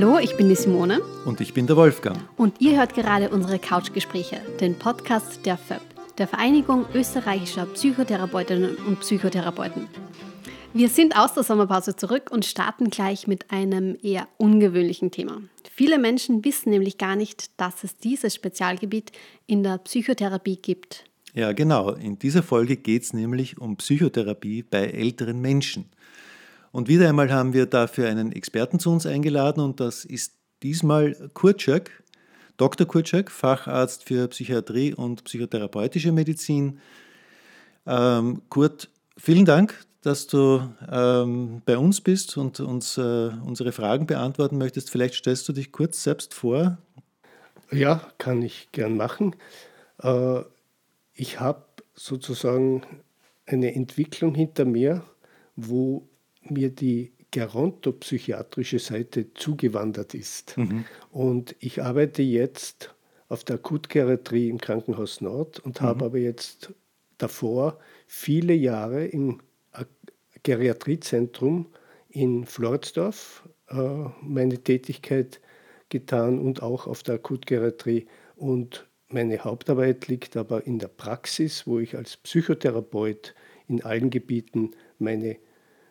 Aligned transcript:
Hallo, 0.00 0.16
ich 0.20 0.36
bin 0.36 0.48
die 0.48 0.54
Simone. 0.54 1.00
Und 1.24 1.40
ich 1.40 1.54
bin 1.54 1.66
der 1.66 1.76
Wolfgang. 1.76 2.16
Und 2.36 2.60
ihr 2.60 2.78
hört 2.78 2.94
gerade 2.94 3.30
unsere 3.30 3.58
Couchgespräche, 3.58 4.40
den 4.60 4.78
Podcast 4.78 5.44
der 5.44 5.58
FÖB, 5.58 5.80
der 6.18 6.28
Vereinigung 6.28 6.86
österreichischer 6.94 7.66
Psychotherapeutinnen 7.66 8.76
und 8.76 9.00
Psychotherapeuten. 9.00 9.88
Wir 10.72 10.88
sind 10.88 11.18
aus 11.18 11.34
der 11.34 11.42
Sommerpause 11.42 11.96
zurück 11.96 12.30
und 12.30 12.44
starten 12.44 12.90
gleich 12.90 13.26
mit 13.26 13.50
einem 13.50 13.98
eher 14.00 14.28
ungewöhnlichen 14.36 15.10
Thema. 15.10 15.42
Viele 15.68 15.98
Menschen 15.98 16.44
wissen 16.44 16.70
nämlich 16.70 16.96
gar 16.96 17.16
nicht, 17.16 17.50
dass 17.60 17.82
es 17.82 17.96
dieses 17.96 18.36
Spezialgebiet 18.36 19.10
in 19.48 19.64
der 19.64 19.78
Psychotherapie 19.78 20.58
gibt. 20.62 21.06
Ja, 21.34 21.50
genau. 21.50 21.90
In 21.94 22.20
dieser 22.20 22.44
Folge 22.44 22.76
geht 22.76 23.02
es 23.02 23.14
nämlich 23.14 23.58
um 23.58 23.76
Psychotherapie 23.76 24.62
bei 24.62 24.86
älteren 24.86 25.40
Menschen. 25.40 25.86
Und 26.72 26.88
wieder 26.88 27.08
einmal 27.08 27.32
haben 27.32 27.52
wir 27.52 27.66
dafür 27.66 28.08
einen 28.08 28.32
Experten 28.32 28.78
zu 28.78 28.90
uns 28.90 29.06
eingeladen 29.06 29.60
und 29.60 29.80
das 29.80 30.04
ist 30.04 30.34
diesmal 30.62 31.30
Kurt 31.34 31.62
Schöck, 31.62 32.02
Dr. 32.56 32.86
Kurt 32.86 33.08
Schöck, 33.08 33.30
Facharzt 33.30 34.04
für 34.04 34.28
Psychiatrie 34.28 34.92
und 34.92 35.24
psychotherapeutische 35.24 36.12
Medizin. 36.12 36.80
Ähm, 37.86 38.42
Kurt, 38.48 38.90
vielen 39.16 39.44
Dank, 39.44 39.86
dass 40.02 40.26
du 40.26 40.62
ähm, 40.90 41.62
bei 41.64 41.78
uns 41.78 42.00
bist 42.00 42.36
und 42.36 42.60
uns 42.60 42.98
äh, 42.98 43.30
unsere 43.44 43.72
Fragen 43.72 44.06
beantworten 44.06 44.58
möchtest. 44.58 44.90
Vielleicht 44.90 45.14
stellst 45.14 45.48
du 45.48 45.52
dich 45.52 45.72
kurz 45.72 46.02
selbst 46.02 46.34
vor. 46.34 46.78
Ja, 47.70 48.02
kann 48.18 48.42
ich 48.42 48.70
gern 48.72 48.96
machen. 48.96 49.36
Äh, 50.02 50.40
ich 51.14 51.40
habe 51.40 51.64
sozusagen 51.94 52.82
eine 53.46 53.74
Entwicklung 53.74 54.34
hinter 54.34 54.64
mir, 54.64 55.02
wo 55.56 56.08
mir 56.50 56.70
die 56.70 57.12
gerontopsychiatrische 57.30 58.78
Seite 58.78 59.32
zugewandert 59.34 60.14
ist. 60.14 60.56
Mhm. 60.56 60.84
Und 61.10 61.54
ich 61.60 61.82
arbeite 61.82 62.22
jetzt 62.22 62.94
auf 63.28 63.44
der 63.44 63.56
Akutgeriatrie 63.56 64.48
im 64.48 64.58
Krankenhaus 64.58 65.20
Nord 65.20 65.60
und 65.60 65.80
mhm. 65.80 65.84
habe 65.84 66.06
aber 66.06 66.18
jetzt 66.18 66.72
davor 67.18 67.78
viele 68.06 68.54
Jahre 68.54 69.04
im 69.04 69.40
Geriatriezentrum 70.42 71.66
in 72.08 72.46
Floridsdorf 72.46 73.48
äh, 73.68 73.76
meine 74.22 74.58
Tätigkeit 74.58 75.40
getan 75.88 76.38
und 76.38 76.62
auch 76.62 76.86
auf 76.86 77.02
der 77.02 77.16
Akutgeriatrie. 77.16 78.06
Und 78.36 78.88
meine 79.08 79.38
Hauptarbeit 79.44 80.08
liegt 80.08 80.36
aber 80.36 80.66
in 80.66 80.78
der 80.78 80.88
Praxis, 80.88 81.66
wo 81.66 81.78
ich 81.78 81.96
als 81.96 82.16
Psychotherapeut 82.16 83.34
in 83.66 83.82
allen 83.82 84.10
Gebieten 84.10 84.70
meine 84.98 85.36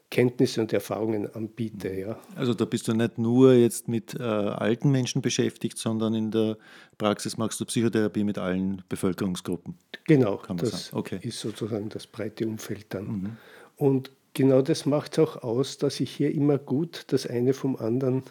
Kenntnisse 0.09 0.61
und 0.61 0.71
Erfahrungen 0.71 1.33
anbiete. 1.33 1.93
Ja. 1.93 2.19
Also 2.35 2.53
da 2.53 2.65
bist 2.65 2.87
du 2.87 2.93
nicht 2.93 3.17
nur 3.17 3.53
jetzt 3.53 3.87
mit 3.87 4.15
äh, 4.17 4.23
alten 4.23 4.89
Menschen 4.89 5.21
beschäftigt, 5.21 5.77
sondern 5.77 6.13
in 6.13 6.31
der 6.31 6.57
Praxis 6.97 7.37
machst 7.37 7.59
du 7.59 7.65
Psychotherapie 7.65 8.23
mit 8.23 8.37
allen 8.37 8.83
Bevölkerungsgruppen. 8.87 9.77
Genau, 10.05 10.41
das 10.55 10.93
okay. 10.93 11.19
ist 11.21 11.41
sozusagen 11.41 11.89
das 11.89 12.07
breite 12.07 12.47
Umfeld 12.47 12.85
dann. 12.89 13.05
Mhm. 13.05 13.37
Und 13.75 14.11
genau 14.33 14.61
das 14.61 14.85
macht 14.85 15.13
es 15.13 15.19
auch 15.19 15.43
aus, 15.43 15.77
dass 15.77 15.99
ich 15.99 16.15
hier 16.15 16.33
immer 16.33 16.57
gut 16.57 17.03
das 17.07 17.27
eine 17.27 17.53
vom 17.53 17.75
anderen 17.75 18.23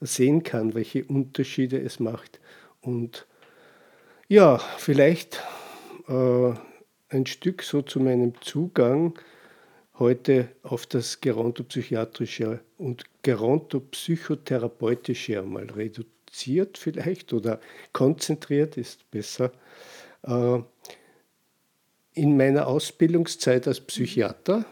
sehen 0.00 0.42
kann, 0.42 0.74
welche 0.74 1.04
Unterschiede 1.04 1.80
es 1.80 1.98
macht. 1.98 2.40
Und 2.82 3.26
ja, 4.28 4.58
vielleicht 4.76 5.42
äh, 6.08 6.52
ein 7.08 7.26
Stück 7.26 7.62
so 7.62 7.80
zu 7.82 8.00
meinem 8.00 8.34
Zugang 8.40 9.14
heute 9.98 10.48
auf 10.62 10.86
das 10.86 11.20
gerontopsychiatrische 11.20 12.60
und 12.78 13.04
gerontopsychotherapeutische 13.22 15.40
einmal 15.40 15.70
reduziert 15.70 16.78
vielleicht 16.78 17.32
oder 17.32 17.60
konzentriert 17.92 18.76
ist 18.76 19.10
besser. 19.10 19.50
Äh, 20.22 20.60
in 22.14 22.36
meiner 22.36 22.66
Ausbildungszeit 22.66 23.66
als 23.66 23.80
Psychiater 23.80 24.66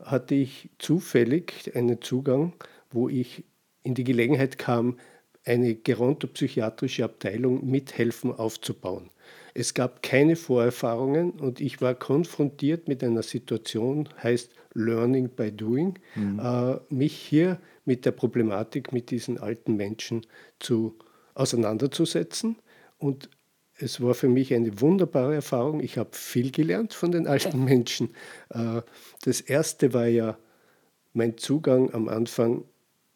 hatte 0.00 0.34
ich 0.34 0.68
zufällig 0.78 1.76
einen 1.76 2.02
Zugang, 2.02 2.54
wo 2.90 3.08
ich 3.08 3.44
in 3.84 3.94
die 3.94 4.04
Gelegenheit 4.04 4.58
kam, 4.58 4.98
eine 5.44 5.74
gerontopsychiatrische 5.74 7.04
Abteilung 7.04 7.68
mithelfen 7.68 8.32
aufzubauen. 8.32 9.10
Es 9.54 9.74
gab 9.74 10.02
keine 10.02 10.36
Vorerfahrungen 10.36 11.32
und 11.32 11.60
ich 11.60 11.80
war 11.80 11.94
konfrontiert 11.94 12.88
mit 12.88 13.04
einer 13.04 13.22
Situation, 13.22 14.08
heißt 14.22 14.52
Learning 14.74 15.28
by 15.28 15.52
Doing, 15.52 15.98
mhm. 16.14 16.38
äh, 16.38 16.76
mich 16.88 17.14
hier 17.14 17.60
mit 17.84 18.06
der 18.06 18.12
Problematik 18.12 18.92
mit 18.92 19.10
diesen 19.10 19.38
alten 19.38 19.76
Menschen 19.76 20.26
zu 20.58 20.96
auseinanderzusetzen. 21.34 22.56
Und 22.98 23.28
es 23.76 24.00
war 24.00 24.14
für 24.14 24.28
mich 24.28 24.54
eine 24.54 24.80
wunderbare 24.80 25.34
Erfahrung. 25.34 25.80
Ich 25.80 25.98
habe 25.98 26.10
viel 26.12 26.50
gelernt 26.50 26.94
von 26.94 27.12
den 27.12 27.26
alten 27.26 27.64
Menschen. 27.64 28.14
Äh, 28.50 28.82
das 29.24 29.40
erste 29.40 29.92
war 29.92 30.06
ja 30.06 30.38
mein 31.12 31.36
Zugang 31.36 31.92
am 31.92 32.08
Anfang. 32.08 32.64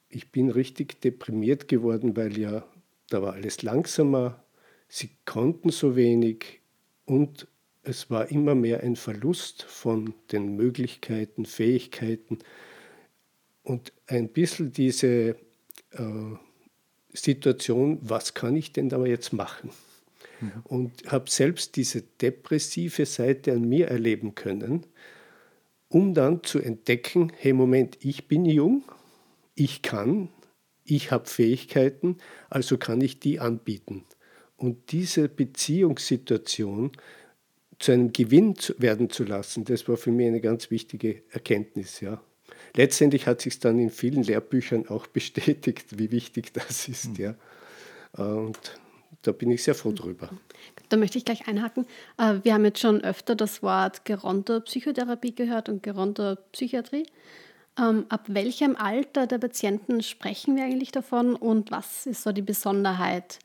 Ich 0.08 0.32
bin 0.32 0.50
richtig 0.50 1.00
deprimiert 1.00 1.68
geworden, 1.68 2.16
weil 2.16 2.38
ja 2.38 2.64
da 3.08 3.22
war 3.22 3.34
alles 3.34 3.62
langsamer, 3.62 4.42
Sie 4.88 5.10
konnten 5.24 5.70
so 5.70 5.96
wenig 5.96 6.60
und 7.04 7.48
es 7.82 8.10
war 8.10 8.30
immer 8.30 8.54
mehr 8.54 8.82
ein 8.82 8.96
Verlust 8.96 9.62
von 9.62 10.14
den 10.32 10.56
Möglichkeiten, 10.56 11.46
Fähigkeiten 11.46 12.38
und 13.62 13.92
ein 14.06 14.28
bisschen 14.28 14.72
diese 14.72 15.36
äh, 15.92 16.36
Situation, 17.12 17.98
was 18.02 18.34
kann 18.34 18.56
ich 18.56 18.72
denn 18.72 18.88
da 18.88 19.04
jetzt 19.06 19.32
machen? 19.32 19.70
Mhm. 20.40 20.52
Und 20.64 21.12
habe 21.12 21.30
selbst 21.30 21.76
diese 21.76 22.02
depressive 22.02 23.06
Seite 23.06 23.52
an 23.52 23.68
mir 23.68 23.88
erleben 23.88 24.34
können, 24.34 24.84
um 25.88 26.12
dann 26.12 26.42
zu 26.42 26.58
entdecken, 26.58 27.32
hey 27.36 27.52
Moment, 27.52 27.98
ich 28.00 28.26
bin 28.26 28.44
jung, 28.44 28.84
ich 29.54 29.82
kann, 29.82 30.28
ich 30.84 31.10
habe 31.12 31.26
Fähigkeiten, 31.26 32.18
also 32.50 32.78
kann 32.78 33.00
ich 33.00 33.20
die 33.20 33.40
anbieten 33.40 34.04
und 34.56 34.92
diese 34.92 35.28
Beziehungssituation 35.28 36.92
zu 37.78 37.92
einem 37.92 38.12
Gewinn 38.12 38.54
werden 38.78 39.10
zu 39.10 39.24
lassen, 39.24 39.64
das 39.64 39.86
war 39.88 39.96
für 39.96 40.10
mich 40.10 40.26
eine 40.26 40.40
ganz 40.40 40.70
wichtige 40.70 41.22
Erkenntnis. 41.30 42.00
Ja. 42.00 42.20
Letztendlich 42.74 43.26
hat 43.26 43.42
sich 43.42 43.58
dann 43.58 43.78
in 43.78 43.90
vielen 43.90 44.22
Lehrbüchern 44.22 44.88
auch 44.88 45.06
bestätigt, 45.06 45.98
wie 45.98 46.10
wichtig 46.10 46.52
das 46.52 46.88
ist. 46.88 47.10
Mhm. 47.10 47.16
Ja. 47.16 47.34
Und 48.16 48.58
da 49.22 49.32
bin 49.32 49.50
ich 49.50 49.62
sehr 49.62 49.74
froh 49.74 49.92
drüber. 49.92 50.30
Da 50.88 50.96
möchte 50.96 51.18
ich 51.18 51.24
gleich 51.24 51.48
einhaken. 51.48 51.86
Äh, 52.16 52.36
wir 52.42 52.54
haben 52.54 52.64
jetzt 52.64 52.80
schon 52.80 53.02
öfter 53.02 53.34
das 53.34 53.62
Wort 53.62 54.04
Geronto-Psychotherapie 54.04 55.34
gehört 55.34 55.68
und 55.68 55.82
Geronto-Psychiatrie. 55.82 57.06
Ähm, 57.78 58.06
ab 58.08 58.24
welchem 58.28 58.76
Alter 58.76 59.26
der 59.26 59.38
Patienten 59.38 60.02
sprechen 60.02 60.56
wir 60.56 60.64
eigentlich 60.64 60.92
davon 60.92 61.34
und 61.34 61.70
was 61.70 62.06
ist 62.06 62.22
so 62.22 62.32
die 62.32 62.42
Besonderheit 62.42 63.38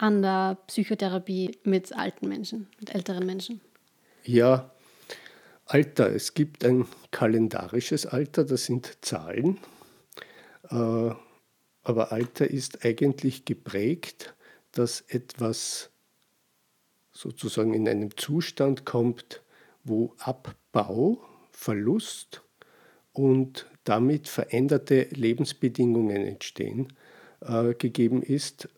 an 0.00 0.22
der 0.22 0.56
Psychotherapie 0.66 1.58
mit 1.64 1.94
alten 1.94 2.28
Menschen, 2.28 2.68
mit 2.78 2.94
älteren 2.94 3.26
Menschen? 3.26 3.60
Ja, 4.24 4.70
Alter. 5.66 6.12
Es 6.12 6.34
gibt 6.34 6.64
ein 6.64 6.86
kalendarisches 7.10 8.06
Alter, 8.06 8.44
das 8.44 8.64
sind 8.64 8.98
Zahlen. 9.02 9.58
Äh, 10.70 11.10
aber 11.82 12.12
Alter 12.12 12.50
ist 12.50 12.84
eigentlich 12.84 13.44
geprägt, 13.44 14.34
dass 14.72 15.02
etwas 15.02 15.90
sozusagen 17.12 17.74
in 17.74 17.88
einem 17.88 18.16
Zustand 18.16 18.84
kommt, 18.84 19.42
wo 19.84 20.14
Abbau, 20.18 21.20
Verlust 21.52 22.42
und 23.12 23.66
damit 23.84 24.28
veränderte 24.28 25.08
Lebensbedingungen 25.10 26.26
entstehen, 26.26 26.92
äh, 27.42 27.74
gegeben 27.74 28.22
ist 28.22 28.68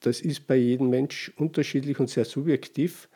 das 0.00 0.20
ist 0.20 0.46
bei 0.46 0.56
jedem 0.56 0.90
Mensch 0.90 1.32
unterschiedlich 1.36 2.00
und 2.00 2.08
sehr 2.08 2.24
subjektiv. 2.24 3.08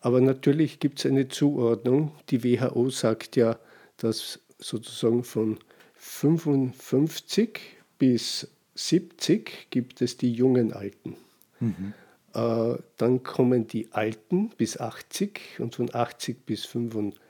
Aber 0.00 0.20
natürlich 0.20 0.78
gibt 0.78 1.00
es 1.00 1.06
eine 1.06 1.28
Zuordnung. 1.28 2.12
Die 2.30 2.44
WHO 2.44 2.90
sagt 2.90 3.36
ja, 3.36 3.58
dass 3.96 4.40
sozusagen 4.58 5.24
von 5.24 5.58
55 5.94 7.60
bis 7.98 8.48
70 8.74 9.68
gibt 9.70 10.00
es 10.02 10.16
die 10.16 10.32
jungen 10.32 10.72
Alten. 10.72 11.16
Mhm. 11.58 11.94
Äh, 12.34 12.76
dann 12.96 13.22
kommen 13.22 13.66
die 13.66 13.92
Alten 13.92 14.50
bis 14.50 14.78
80 14.78 15.58
und 15.58 15.74
von 15.74 15.92
80 15.92 16.46
bis, 16.46 16.64
85, 16.66 17.20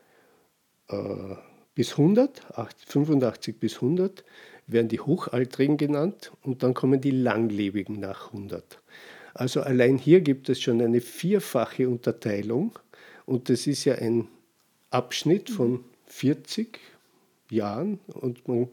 äh, 0.89 1.37
bis 1.75 1.93
100, 1.93 2.43
85 2.87 3.59
bis 3.59 3.77
100 3.77 4.25
werden 4.69 4.89
die 4.89 5.01
Hochaltrigen 5.01 5.77
genannt 5.77 6.31
und 6.43 6.63
dann 6.63 6.75
kommen 6.75 7.01
die 7.01 7.11
Langlebigen 7.11 7.99
nach 7.99 8.33
100. 8.33 8.81
Also 9.35 9.63
allein 9.63 9.99
hier 9.99 10.21
gibt 10.21 10.49
es 10.49 10.61
schon 10.61 10.81
eine 10.81 11.01
vierfache 11.01 11.89
Unterteilung 11.89 12.79
und 13.27 13.49
das 13.49 13.67
ist 13.67 13.85
ja 13.85 13.95
ein 13.95 14.29
Abschnitt 14.91 15.51
von 15.51 15.85
40 16.07 16.79
Jahren 17.51 17.99
und 18.07 18.47
man 18.47 18.69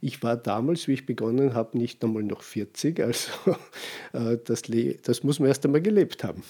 Ich 0.00 0.22
war 0.22 0.36
damals, 0.36 0.88
wie 0.88 0.92
ich 0.92 1.06
begonnen 1.06 1.54
habe, 1.54 1.78
nicht 1.78 2.04
einmal 2.04 2.22
noch 2.22 2.42
40, 2.42 3.00
also 3.00 3.30
äh, 4.12 4.38
das, 4.44 4.62
das 5.02 5.22
muss 5.22 5.38
man 5.38 5.48
erst 5.48 5.64
einmal 5.64 5.82
gelebt 5.82 6.24
haben. 6.24 6.42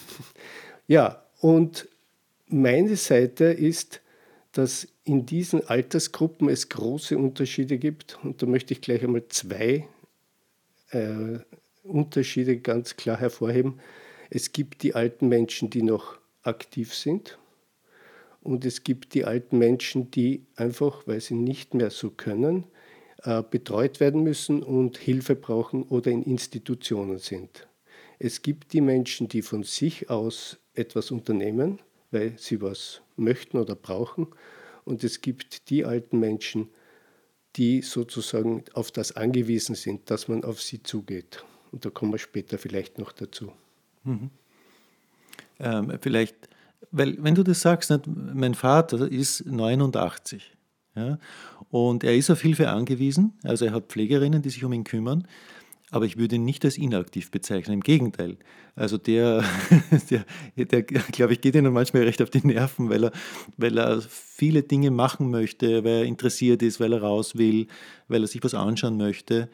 Ja, 0.87 1.23
und 1.41 1.87
meine 2.47 2.95
Seite 2.95 3.45
ist, 3.45 4.01
dass 4.57 4.87
in 5.03 5.27
diesen 5.27 5.67
Altersgruppen 5.67 6.49
es 6.49 6.69
große 6.69 7.15
Unterschiede 7.15 7.77
gibt. 7.77 8.17
Und 8.23 8.41
da 8.41 8.47
möchte 8.47 8.73
ich 8.73 8.81
gleich 8.81 9.03
einmal 9.03 9.27
zwei 9.27 9.87
äh, 10.89 11.39
Unterschiede 11.83 12.57
ganz 12.57 12.95
klar 12.95 13.19
hervorheben. 13.19 13.79
Es 14.31 14.53
gibt 14.53 14.81
die 14.81 14.95
alten 14.95 15.27
Menschen, 15.27 15.69
die 15.69 15.83
noch 15.83 16.17
aktiv 16.41 16.95
sind. 16.95 17.37
Und 18.41 18.65
es 18.65 18.83
gibt 18.83 19.13
die 19.13 19.25
alten 19.25 19.59
Menschen, 19.59 20.09
die 20.09 20.45
einfach, 20.55 21.05
weil 21.05 21.21
sie 21.21 21.35
nicht 21.35 21.75
mehr 21.75 21.91
so 21.91 22.09
können, 22.09 22.63
äh, 23.23 23.43
betreut 23.43 23.99
werden 23.99 24.23
müssen 24.23 24.63
und 24.63 24.97
Hilfe 24.97 25.35
brauchen 25.35 25.83
oder 25.83 26.09
in 26.09 26.23
Institutionen 26.23 27.19
sind. 27.19 27.67
Es 28.17 28.41
gibt 28.41 28.73
die 28.73 28.81
Menschen, 28.81 29.27
die 29.27 29.43
von 29.43 29.61
sich 29.61 30.09
aus 30.09 30.57
etwas 30.73 31.11
unternehmen, 31.11 31.79
weil 32.09 32.33
sie 32.39 32.59
was 32.59 33.01
möchten 33.17 33.57
oder 33.57 33.75
brauchen. 33.75 34.27
Und 34.85 35.03
es 35.03 35.21
gibt 35.21 35.69
die 35.69 35.85
alten 35.85 36.19
Menschen, 36.19 36.69
die 37.55 37.81
sozusagen 37.81 38.63
auf 38.73 38.91
das 38.91 39.15
angewiesen 39.15 39.75
sind, 39.75 40.09
dass 40.09 40.27
man 40.27 40.43
auf 40.43 40.61
sie 40.61 40.83
zugeht. 40.83 41.43
Und 41.71 41.85
da 41.85 41.89
kommen 41.89 42.11
wir 42.11 42.19
später 42.19 42.57
vielleicht 42.57 42.99
noch 42.99 43.11
dazu. 43.11 43.51
Mhm. 44.03 44.29
Ähm, 45.59 45.97
vielleicht, 46.01 46.35
weil 46.91 47.21
wenn 47.23 47.35
du 47.35 47.43
das 47.43 47.61
sagst, 47.61 47.89
nicht, 47.89 48.07
mein 48.07 48.53
Vater 48.53 49.11
ist 49.11 49.45
89 49.45 50.55
ja, 50.95 51.17
und 51.69 52.03
er 52.03 52.15
ist 52.15 52.29
auf 52.29 52.41
Hilfe 52.41 52.69
angewiesen, 52.69 53.33
also 53.43 53.65
er 53.65 53.73
hat 53.73 53.87
Pflegerinnen, 53.87 54.41
die 54.41 54.49
sich 54.49 54.63
um 54.63 54.73
ihn 54.73 54.83
kümmern. 54.83 55.27
Aber 55.89 56.05
ich 56.05 56.17
würde 56.17 56.35
ihn 56.35 56.43
nicht 56.43 56.65
als 56.65 56.77
inaktiv 56.77 57.31
bezeichnen, 57.31 57.75
im 57.75 57.81
Gegenteil. 57.81 58.37
Also 58.75 58.97
der, 58.97 59.43
der, 60.09 60.25
der 60.65 60.83
glaube 60.83 61.33
ich, 61.33 61.41
geht 61.41 61.55
ihnen 61.55 61.71
manchmal 61.71 62.03
recht 62.03 62.21
auf 62.21 62.29
die 62.29 62.45
Nerven, 62.45 62.89
weil 62.89 63.05
er, 63.05 63.11
weil 63.55 63.77
er 63.77 64.01
viele 64.01 64.63
Dinge 64.63 64.91
machen 64.91 65.31
möchte, 65.31 65.83
weil 65.85 65.91
er 65.91 66.03
interessiert 66.03 66.61
ist, 66.61 66.79
weil 66.79 66.93
er 66.93 67.01
raus 67.01 67.37
will, 67.37 67.67
weil 68.09 68.21
er 68.21 68.27
sich 68.27 68.43
was 68.43 68.53
anschauen 68.53 68.97
möchte. 68.97 69.49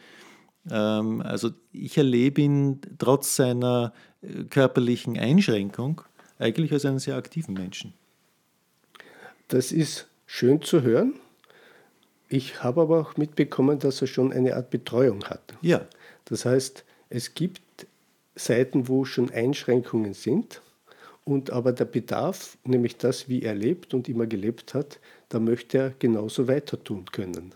Ähm, 0.72 1.22
also 1.22 1.52
ich 1.72 1.98
erlebe 1.98 2.42
ihn 2.42 2.82
trotz 2.98 3.36
seiner 3.36 3.94
äh, 4.22 4.44
körperlichen 4.46 5.18
Einschränkung 5.18 6.02
eigentlich 6.40 6.72
als 6.72 6.86
einen 6.86 7.00
sehr 7.00 7.16
aktiven 7.16 7.54
Menschen. 7.54 7.94
Das 9.50 9.72
ist 9.72 10.08
schön 10.26 10.62
zu 10.62 10.82
hören. 10.82 11.14
Ich 12.28 12.64
habe 12.64 12.82
aber 12.82 13.00
auch 13.02 13.18
mitbekommen, 13.18 13.78
dass 13.78 14.02
er 14.02 14.08
schon 14.08 14.34
eine 14.34 14.56
Art 14.56 14.72
Betreuung 14.72 15.24
hat. 15.26 15.54
Ja. 15.62 15.82
Das 16.26 16.46
heißt, 16.46 16.84
es 17.10 17.34
gibt 17.34 17.62
Seiten, 18.36 18.88
wo 18.88 19.06
schon 19.06 19.30
Einschränkungen 19.30 20.14
sind 20.14 20.62
und 21.26 21.52
aber 21.52 21.72
der 21.72 21.86
Bedarf, 21.86 22.58
nämlich 22.64 22.98
das, 22.98 23.30
wie 23.30 23.44
er 23.44 23.56
lebt 23.56 23.94
und 23.94 24.10
immer 24.10 24.26
gelebt 24.26 24.74
hat, 24.74 25.00
da 25.30 25.40
möchte 25.40 25.78
er 25.78 25.94
genauso 25.98 26.48
weiter 26.48 26.84
tun 26.84 27.06
können. 27.12 27.54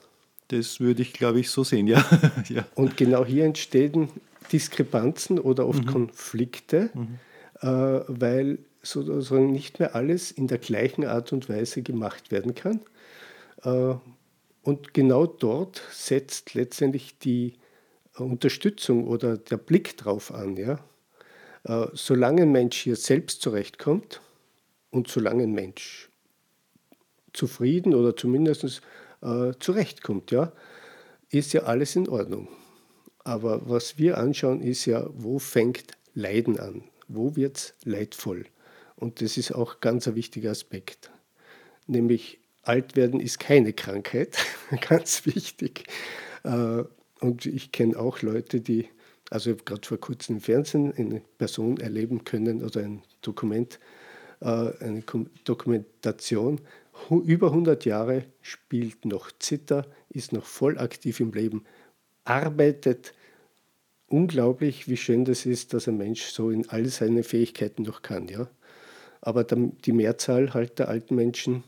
Das 0.49 0.79
würde 0.79 1.01
ich, 1.01 1.13
glaube 1.13 1.39
ich, 1.39 1.49
so 1.49 1.63
sehen, 1.63 1.87
ja. 1.87 2.05
ja. 2.49 2.65
Und 2.75 2.95
genau 2.95 3.25
hier 3.25 3.45
entstehen 3.45 4.09
Diskrepanzen 4.51 5.39
oder 5.39 5.67
oft 5.67 5.85
mhm. 5.85 5.91
Konflikte, 5.91 6.89
mhm. 6.93 7.19
Äh, 7.59 8.01
weil 8.07 8.59
sozusagen 8.83 9.51
nicht 9.51 9.79
mehr 9.79 9.95
alles 9.95 10.29
in 10.29 10.47
der 10.47 10.59
gleichen 10.59 11.05
Art 11.05 11.33
und 11.33 11.49
Weise 11.49 11.81
gemacht 11.81 12.31
werden 12.31 12.53
kann. 12.53 12.81
Äh, 13.63 13.95
und 14.61 14.93
genau 14.93 15.25
dort 15.25 15.81
setzt 15.91 16.53
letztendlich 16.53 17.17
die 17.17 17.53
Unterstützung 18.23 19.07
oder 19.07 19.37
der 19.37 19.57
Blick 19.57 19.97
drauf 19.97 20.33
an. 20.33 20.57
Ja? 20.57 20.79
Äh, 21.63 21.87
solange 21.93 22.43
ein 22.43 22.51
Mensch 22.51 22.77
hier 22.77 22.95
selbst 22.95 23.41
zurechtkommt 23.41 24.21
und 24.91 25.07
solange 25.07 25.43
ein 25.43 25.53
Mensch 25.53 26.09
zufrieden 27.33 27.93
oder 27.93 28.15
zumindest 28.15 28.81
äh, 29.21 29.51
zurechtkommt, 29.59 30.31
ja, 30.31 30.51
ist 31.29 31.53
ja 31.53 31.63
alles 31.63 31.95
in 31.95 32.07
Ordnung. 32.07 32.47
Aber 33.23 33.69
was 33.69 33.97
wir 33.97 34.17
anschauen, 34.17 34.61
ist 34.61 34.85
ja, 34.85 35.07
wo 35.11 35.39
fängt 35.39 35.97
Leiden 36.13 36.59
an? 36.59 36.83
Wo 37.07 37.35
wird 37.35 37.57
es 37.57 37.75
leidvoll? 37.83 38.45
Und 38.95 39.21
das 39.21 39.37
ist 39.37 39.53
auch 39.53 39.79
ganz 39.81 40.07
ein 40.07 40.15
wichtiger 40.15 40.51
Aspekt. 40.51 41.11
Nämlich 41.85 42.39
alt 42.63 42.95
werden 42.95 43.19
ist 43.19 43.39
keine 43.39 43.73
Krankheit, 43.73 44.37
ganz 44.89 45.25
wichtig. 45.25 45.83
Äh, 46.43 46.83
und 47.19 47.45
ich 47.45 47.71
kenne 47.71 47.97
auch 47.97 48.21
Leute, 48.21 48.61
die, 48.61 48.87
also 49.29 49.49
ich 49.49 49.57
habe 49.57 49.65
gerade 49.65 49.87
vor 49.87 49.97
kurzem 49.97 50.35
im 50.35 50.41
Fernsehen 50.41 50.93
eine 50.95 51.21
Person 51.37 51.77
erleben 51.77 52.23
können 52.23 52.63
oder 52.63 52.81
ein 52.81 53.01
Dokument, 53.21 53.79
äh, 54.41 54.71
eine 54.79 55.03
Dokumentation, 55.43 56.61
über 57.09 57.47
100 57.47 57.85
Jahre, 57.85 58.25
spielt 58.41 59.05
noch 59.05 59.31
Zither, 59.39 59.85
ist 60.09 60.33
noch 60.33 60.45
voll 60.45 60.77
aktiv 60.77 61.19
im 61.19 61.31
Leben, 61.31 61.63
arbeitet. 62.23 63.13
Unglaublich, 64.07 64.87
wie 64.87 64.97
schön 64.97 65.25
das 65.25 65.45
ist, 65.45 65.73
dass 65.73 65.87
ein 65.87 65.97
Mensch 65.97 66.23
so 66.23 66.49
in 66.49 66.69
all 66.69 66.85
seine 66.85 67.23
Fähigkeiten 67.23 67.83
noch 67.83 68.01
kann. 68.01 68.27
Ja? 68.27 68.49
Aber 69.21 69.43
die 69.43 69.91
Mehrzahl 69.91 70.53
halt 70.53 70.79
der 70.79 70.87
alten 70.87 71.15
Menschen, 71.15 71.63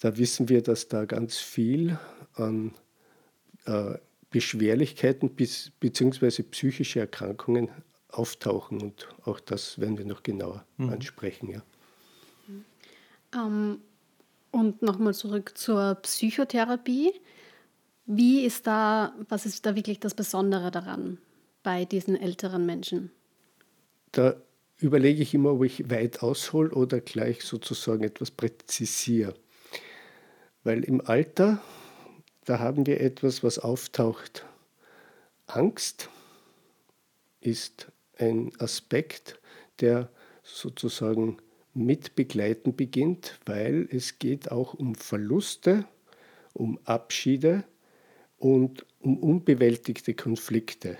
da 0.00 0.16
wissen 0.18 0.48
wir, 0.48 0.62
dass 0.62 0.88
da 0.88 1.04
ganz 1.04 1.38
viel 1.38 1.98
an 2.34 2.74
äh, 3.66 3.94
Beschwerlichkeiten 4.34 5.30
bis, 5.30 5.70
bzw. 5.78 6.42
psychische 6.42 6.98
Erkrankungen 6.98 7.68
auftauchen 8.08 8.82
und 8.82 9.08
auch 9.22 9.38
das 9.38 9.78
werden 9.78 9.96
wir 9.96 10.04
noch 10.04 10.24
genauer 10.24 10.66
mhm. 10.76 10.88
ansprechen. 10.88 11.50
Ja. 11.50 11.62
Ähm, 13.32 13.78
und 14.50 14.82
nochmal 14.82 15.14
zurück 15.14 15.56
zur 15.56 15.94
Psychotherapie. 16.02 17.12
Wie 18.06 18.44
ist 18.44 18.66
da, 18.66 19.14
was 19.28 19.46
ist 19.46 19.66
da 19.66 19.76
wirklich 19.76 20.00
das 20.00 20.14
Besondere 20.14 20.72
daran 20.72 21.18
bei 21.62 21.84
diesen 21.84 22.20
älteren 22.20 22.66
Menschen? 22.66 23.12
Da 24.10 24.34
überlege 24.78 25.22
ich 25.22 25.32
immer, 25.32 25.52
ob 25.52 25.62
ich 25.62 25.88
weit 25.90 26.24
aushole 26.24 26.70
oder 26.72 27.00
gleich 27.00 27.44
sozusagen 27.44 28.02
etwas 28.02 28.32
präzisiere. 28.32 29.34
Weil 30.64 30.82
im 30.82 31.00
Alter 31.02 31.62
da 32.44 32.58
haben 32.58 32.86
wir 32.86 33.00
etwas, 33.00 33.42
was 33.42 33.58
auftaucht. 33.58 34.44
Angst 35.46 36.08
ist 37.40 37.90
ein 38.18 38.52
Aspekt, 38.58 39.40
der 39.80 40.10
sozusagen 40.42 41.38
mit 41.74 42.14
begleiten 42.14 42.76
beginnt, 42.76 43.38
weil 43.44 43.88
es 43.90 44.18
geht 44.18 44.50
auch 44.50 44.74
um 44.74 44.94
Verluste, 44.94 45.86
um 46.52 46.78
Abschiede 46.84 47.64
und 48.38 48.86
um 49.00 49.18
unbewältigte 49.18 50.14
Konflikte. 50.14 50.96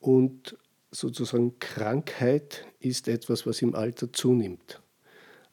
Und 0.00 0.56
sozusagen 0.90 1.58
Krankheit 1.58 2.66
ist 2.80 3.08
etwas, 3.08 3.46
was 3.46 3.62
im 3.62 3.74
Alter 3.74 4.12
zunimmt. 4.12 4.80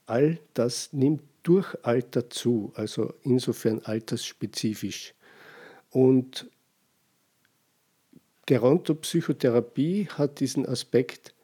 All 0.05 0.39
das 0.53 0.93
nimmt 0.93 1.23
durch 1.45 1.77
Alter 1.83 2.29
zu, 2.29 2.71
also 2.75 3.13
insofern 3.21 3.79
altersspezifisch. 3.83 5.13
Und 5.91 6.49
Gerontopsychotherapie 8.47 10.07
hat 10.09 10.39
diesen 10.39 10.67
Aspekt, 10.67 11.35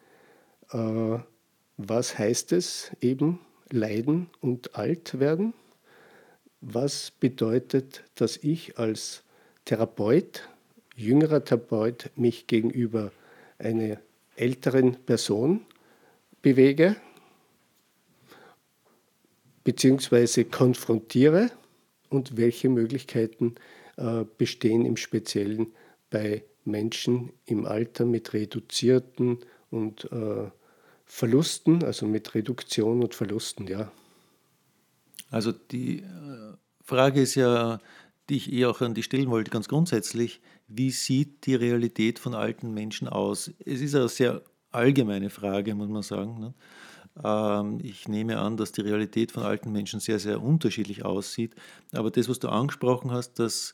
äh, 0.71 1.19
was 1.77 2.17
heißt 2.17 2.51
es 2.51 2.91
eben, 2.99 3.39
leiden 3.69 4.29
und 4.41 4.75
alt 4.75 5.19
werden? 5.19 5.53
Was 6.61 7.11
bedeutet, 7.11 8.03
dass 8.15 8.37
ich 8.37 8.79
als 8.79 9.23
Therapeut, 9.65 10.49
jüngerer 10.95 11.43
Therapeut, 11.43 12.09
mich 12.15 12.47
gegenüber 12.47 13.11
einer 13.59 13.97
älteren 14.35 14.95
Person 15.05 15.65
bewege 16.41 16.95
beziehungsweise 19.63 20.45
konfrontiere 20.45 21.51
und 22.09 22.37
welche 22.37 22.69
Möglichkeiten 22.69 23.55
äh, 23.97 24.25
bestehen 24.37 24.85
im 24.85 24.97
Speziellen 24.97 25.73
bei 26.09 26.43
Menschen 26.65 27.31
im 27.45 27.65
Alter 27.65 28.05
mit 28.05 28.33
reduzierten 28.33 29.39
und 29.69 30.11
äh, 30.11 30.49
Verlusten, 31.05 31.83
also 31.83 32.05
mit 32.05 32.33
Reduktion 32.35 33.03
und 33.03 33.15
Verlusten, 33.15 33.67
ja. 33.67 33.91
Also 35.29 35.51
die 35.51 35.99
äh, 35.99 36.53
Frage 36.83 37.21
ist 37.21 37.35
ja, 37.35 37.79
die 38.29 38.37
ich 38.37 38.51
eh 38.51 38.65
auch 38.65 38.81
an 38.81 38.93
die 38.93 39.03
stellen 39.03 39.29
wollte, 39.29 39.51
ganz 39.51 39.67
grundsätzlich, 39.67 40.41
wie 40.67 40.91
sieht 40.91 41.45
die 41.45 41.55
Realität 41.55 42.19
von 42.19 42.33
alten 42.33 42.73
Menschen 42.73 43.07
aus? 43.07 43.51
Es 43.65 43.81
ist 43.81 43.95
eine 43.95 44.07
sehr 44.07 44.41
allgemeine 44.71 45.29
Frage, 45.29 45.75
muss 45.75 45.89
man 45.89 46.03
sagen. 46.03 46.39
Ne? 46.39 46.53
Ähm, 47.23 47.79
ich 47.83 48.07
nehme 48.07 48.39
an, 48.39 48.57
dass 48.57 48.71
die 48.71 48.81
Realität 48.81 49.31
von 49.31 49.43
alten 49.43 49.71
Menschen 49.71 49.99
sehr, 49.99 50.19
sehr 50.19 50.41
unterschiedlich 50.41 51.03
aussieht. 51.05 51.55
Aber 51.93 52.11
das, 52.11 52.29
was 52.29 52.39
du 52.39 52.49
angesprochen 52.49 53.11
hast, 53.11 53.39
dass 53.39 53.73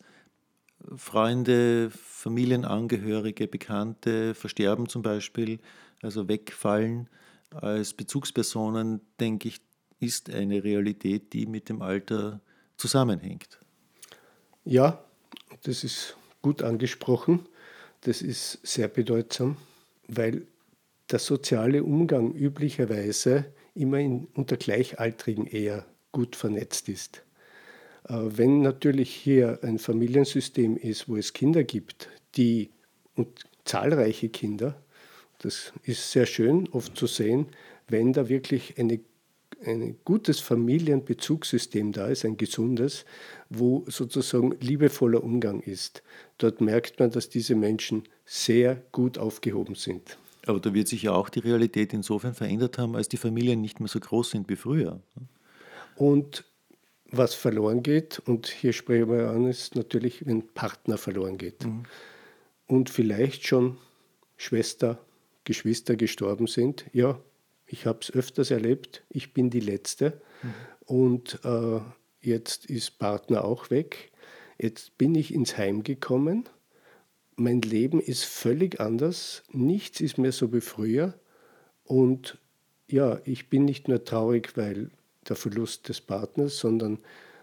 Freunde, 0.95 1.89
Familienangehörige, 1.91 3.47
Bekannte 3.47 4.33
versterben 4.35 4.87
zum 4.87 5.01
Beispiel, 5.01 5.59
also 6.01 6.27
wegfallen 6.27 7.09
als 7.51 7.93
Bezugspersonen, 7.93 9.01
denke 9.19 9.47
ich, 9.49 9.61
ist 9.99 10.29
eine 10.29 10.63
Realität, 10.63 11.33
die 11.33 11.47
mit 11.47 11.69
dem 11.69 11.81
Alter 11.81 12.39
zusammenhängt. 12.77 13.59
Ja, 14.63 15.03
das 15.63 15.83
ist 15.83 16.15
gut 16.41 16.61
angesprochen. 16.61 17.47
Das 18.01 18.21
ist 18.21 18.59
sehr 18.65 18.87
bedeutsam, 18.87 19.57
weil 20.07 20.45
der 21.11 21.19
soziale 21.19 21.83
Umgang 21.83 22.33
üblicherweise 22.33 23.45
immer 23.73 23.99
in, 23.99 24.27
unter 24.33 24.57
Gleichaltrigen 24.57 25.45
eher 25.45 25.85
gut 26.11 26.35
vernetzt 26.35 26.89
ist. 26.89 27.23
Äh, 28.07 28.15
wenn 28.15 28.61
natürlich 28.61 29.13
hier 29.13 29.59
ein 29.61 29.79
Familiensystem 29.79 30.77
ist, 30.77 31.07
wo 31.07 31.15
es 31.15 31.33
Kinder 31.33 31.63
gibt, 31.63 32.09
die 32.35 32.71
und 33.15 33.45
zahlreiche 33.65 34.29
Kinder, 34.29 34.81
das 35.39 35.73
ist 35.83 36.11
sehr 36.11 36.25
schön 36.25 36.67
oft 36.69 36.97
zu 36.97 37.07
sehen, 37.07 37.47
wenn 37.87 38.13
da 38.13 38.29
wirklich 38.29 38.77
eine 38.77 38.99
ein 39.65 39.97
gutes 40.05 40.39
Familienbezugssystem 40.39 41.91
da 41.91 42.07
ist, 42.07 42.25
ein 42.25 42.37
gesundes, 42.37 43.05
wo 43.49 43.85
sozusagen 43.87 44.55
liebevoller 44.59 45.23
Umgang 45.23 45.61
ist. 45.61 46.03
Dort 46.37 46.61
merkt 46.61 46.99
man, 46.99 47.11
dass 47.11 47.29
diese 47.29 47.55
Menschen 47.55 48.03
sehr 48.25 48.75
gut 48.91 49.17
aufgehoben 49.17 49.75
sind. 49.75 50.17
Aber 50.47 50.59
da 50.59 50.73
wird 50.73 50.87
sich 50.87 51.03
ja 51.03 51.11
auch 51.13 51.29
die 51.29 51.39
Realität 51.39 51.93
insofern 51.93 52.33
verändert 52.33 52.77
haben, 52.77 52.95
als 52.95 53.09
die 53.09 53.17
Familien 53.17 53.61
nicht 53.61 53.79
mehr 53.79 53.89
so 53.89 53.99
groß 53.99 54.31
sind 54.31 54.49
wie 54.49 54.55
früher. 54.55 55.01
Und 55.95 56.45
was 57.09 57.33
verloren 57.33 57.83
geht, 57.83 58.19
und 58.19 58.47
hier 58.47 58.73
sprechen 58.73 59.09
wir 59.09 59.29
an, 59.29 59.47
ist 59.47 59.75
natürlich, 59.75 60.25
wenn 60.25 60.47
Partner 60.47 60.97
verloren 60.97 61.37
geht. 61.37 61.65
Mhm. 61.65 61.83
Und 62.65 62.89
vielleicht 62.89 63.47
schon 63.47 63.77
Schwester, 64.35 64.99
Geschwister 65.43 65.95
gestorben 65.95 66.47
sind. 66.47 66.85
Ja, 66.93 67.19
ich 67.65 67.85
habe 67.85 67.99
es 68.01 68.11
öfters 68.11 68.51
erlebt, 68.51 69.03
ich 69.09 69.33
bin 69.33 69.49
die 69.49 69.59
Letzte 69.59 70.21
mhm. 70.43 70.53
und 70.85 71.39
äh, 71.43 71.79
jetzt 72.21 72.65
ist 72.65 72.99
Partner 72.99 73.45
auch 73.45 73.69
weg. 73.69 74.11
Jetzt 74.57 74.97
bin 74.97 75.15
ich 75.15 75.33
ins 75.33 75.57
Heim 75.57 75.83
gekommen. 75.83 76.49
Mein 77.37 77.61
Leben 77.61 78.01
ist 78.01 78.25
völlig 78.25 78.79
anders. 78.79 79.43
Nichts 79.51 80.01
ist 80.01 80.17
mehr 80.17 80.31
so 80.31 80.51
wie 80.53 80.61
früher. 80.61 81.13
Und 81.83 82.39
ja, 82.87 83.21
ich 83.25 83.49
bin 83.49 83.63
nicht 83.63 83.87
nur 83.87 84.03
traurig, 84.03 84.57
weil 84.57 84.89
der 85.29 85.35
Verlust 85.35 85.87
des 85.87 86.01
Partners, 86.01 86.57
sondern 86.57 86.97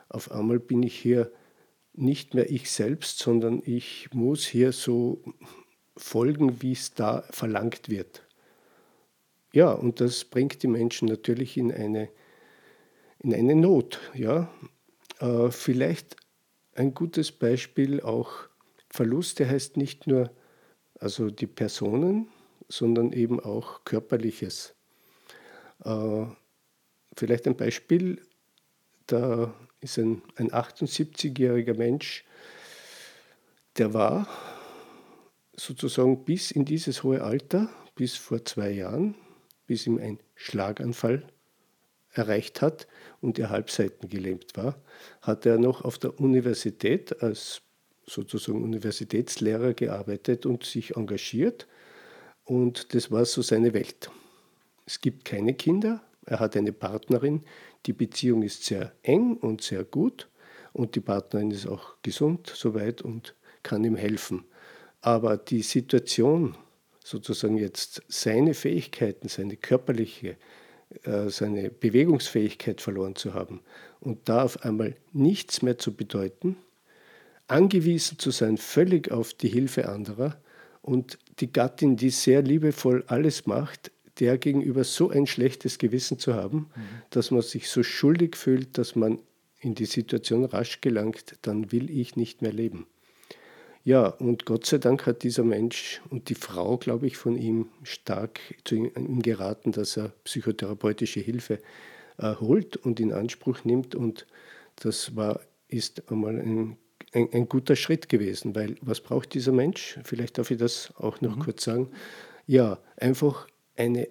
auf 0.09 0.33
einmal 0.33 0.59
bin 0.59 0.83
ich 0.83 0.99
hier 0.99 1.31
nicht 1.93 2.35
mehr 2.35 2.51
ich 2.51 2.73
selbst, 2.73 3.21
sondern 3.21 3.63
ich 3.65 4.09
muss 4.13 4.45
hier 4.45 4.73
so 4.73 5.23
folgen, 5.97 6.61
wie 6.61 6.73
es 6.73 6.95
da 6.95 7.23
verlangt 7.31 7.89
wird. 7.89 8.27
Ja, 9.53 9.71
und 9.71 10.01
das 10.01 10.25
bringt 10.25 10.65
die 10.65 10.69
Menschen 10.69 11.07
natürlich 11.07 11.57
in 11.57 11.71
eine, 11.71 12.09
in 13.21 13.33
eine 13.33 13.55
Not. 13.55 14.01
Ja? 14.13 14.51
Äh, 15.21 15.53
vielleicht 15.53 16.17
ein 16.75 16.95
gutes 16.95 17.31
Beispiel 17.31 18.01
auch 18.01 18.49
Verluste 18.95 19.49
heißt 19.49 19.77
nicht 19.77 20.07
nur 20.07 20.31
also 21.01 21.29
die 21.29 21.49
Personen, 21.49 22.29
sondern 22.69 23.13
eben 23.13 23.41
auch 23.41 23.83
körperliches. 23.83 24.73
Äh, 25.85 26.27
vielleicht 27.17 27.49
ein 27.49 27.57
Beispiel, 27.57 28.23
da 29.09 29.53
ist 29.81 29.99
ein, 29.99 30.23
ein 30.37 30.53
78-jähriger 30.53 31.77
Mensch, 31.77 32.25
der 33.79 33.95
war 33.95 34.29
sozusagen 35.57 36.25
bis 36.25 36.53
in 36.53 36.65
dieses 36.65 37.03
hohe 37.03 37.21
Alter, 37.21 37.69
bis 37.97 38.15
vor 38.15 38.45
zwei 38.45 38.71
Jahren, 38.71 39.17
bis 39.67 39.89
ihm 39.89 39.99
ein 39.99 40.21
Schlaganfall 40.37 41.27
erreicht 42.13 42.63
hat 42.63 42.87
und 43.21 43.41
er 43.41 43.51
Halbseiten 43.51 44.09
gelähmt 44.09 44.57
war, 44.57 44.81
hat 45.21 45.47
er 45.47 45.59
noch 45.59 45.83
auf 45.83 45.99
der 45.99 46.21
Universität 46.21 47.25
als 47.25 47.61
sozusagen 48.07 48.63
Universitätslehrer 48.63 49.75
gearbeitet 49.75 50.47
und 50.47 50.65
sich 50.65 50.97
engagiert. 50.97 51.67
Und 52.45 52.95
das 52.95 53.11
war 53.11 53.25
so 53.25 53.43
seine 53.43 53.73
Welt. 53.73 54.11
Es 54.87 55.01
gibt 55.01 55.25
keine 55.25 55.55
Kinder, 55.55 56.03
er 56.27 56.41
hat 56.41 56.57
eine 56.57 56.73
Partnerin, 56.73 57.43
die 57.87 57.93
Beziehung 57.93 58.43
ist 58.43 58.65
sehr 58.65 58.93
eng 59.03 59.37
und 59.37 59.63
sehr 59.63 59.85
gut 59.85 60.29
und 60.73 60.95
die 60.95 61.01
Partnerin 61.01 61.51
ist 61.51 61.67
auch 61.67 61.97
gesund 62.03 62.53
soweit 62.55 63.03
und 63.03 63.35
kann 63.63 63.85
ihm 63.85 63.97
helfen. 63.97 64.45
Aber 65.01 65.37
die 65.37 65.63
Situation 65.63 66.57
sozusagen 67.03 67.59
jetzt 67.59 68.03
seine 68.09 68.55
Fähigkeiten, 68.55 69.29
seine 69.29 69.57
körperliche, 69.57 70.37
äh, 71.05 71.29
seine 71.29 71.71
Bewegungsfähigkeit 71.71 72.81
verloren 72.81 73.15
zu 73.17 73.35
haben 73.35 73.61
und 74.01 74.29
da 74.29 74.43
auf 74.43 74.65
einmal 74.65 74.97
nichts 75.13 75.63
mehr 75.63 75.79
zu 75.79 75.95
bedeuten, 75.95 76.57
angewiesen 77.49 78.19
zu 78.19 78.31
sein 78.31 78.57
völlig 78.57 79.11
auf 79.11 79.35
die 79.35 79.49
Hilfe 79.49 79.89
anderer 79.89 80.41
und 80.83 81.19
die 81.41 81.53
Gattin, 81.53 81.97
die 81.97 82.11
sehr 82.11 82.43
liebevoll 82.43 83.05
alles 83.07 83.47
macht, 83.47 83.91
der 84.21 84.39
gegenüber 84.39 84.85
so 84.85 85.11
ein 85.11 85.27
schlechtes 85.27 85.79
Gewissen 85.79 86.19
zu 86.19 86.35
haben, 86.35 86.71
mhm. 86.75 86.83
dass 87.11 87.31
man 87.31 87.43
sich 87.43 87.69
so 87.69 87.83
schuldig 87.83 88.37
fühlt, 88.37 88.79
dass 88.79 88.95
man 88.95 89.19
in 89.61 89.75
die 89.75 89.87
Situation 89.87 90.45
rasch 90.45 90.81
gelangt, 90.81 91.37
dann 91.43 91.73
will 91.73 91.91
ich 91.91 92.17
nicht 92.17 92.43
mehr 92.43 92.53
leben. 92.53 92.87
Ja, 93.83 94.07
und 94.07 94.47
Gott 94.47 94.65
sei 94.65 94.79
Dank 94.79 95.05
hat 95.05 95.23
dieser 95.25 95.45
Mensch 95.45 96.01
und 96.09 96.31
die 96.31 96.35
Frau, 96.35 96.79
glaube 96.79 97.07
ich, 97.07 97.19
von 97.19 97.37
ihm 97.37 97.69
stark 97.83 98.41
zu 98.65 98.77
ihm 98.77 99.21
geraten, 99.21 99.73
dass 99.73 99.99
er 99.99 100.13
psychotherapeutische 100.25 101.21
Hilfe 101.21 101.59
äh, 102.17 102.35
holt 102.37 102.79
und 102.79 102.99
in 102.99 103.13
Anspruch 103.13 103.65
nimmt. 103.65 103.95
Und 103.95 104.27
das 104.77 105.17
war, 105.17 105.41
ist 105.69 106.11
einmal 106.11 106.39
ein, 106.39 106.79
ein, 107.13 107.29
ein, 107.33 107.49
guter 107.49 107.77
Schritt 107.77 108.09
gewesen, 108.09 108.55
weil 108.55 108.77
was 108.81 109.01
braucht 109.01 109.35
dieser 109.35 109.53
Mensch? 109.53 109.99
Vielleicht 110.05 110.39
darf 110.39 110.51
ich 110.51 110.59
das 110.59 110.93
auch 110.97 111.21
noch 111.21 111.37
mhm. 111.37 111.41
kurz 111.41 111.65
sagen. 111.65 111.91
Ja, 112.47 112.79
einfach 112.97 113.47
eine, 113.77 114.09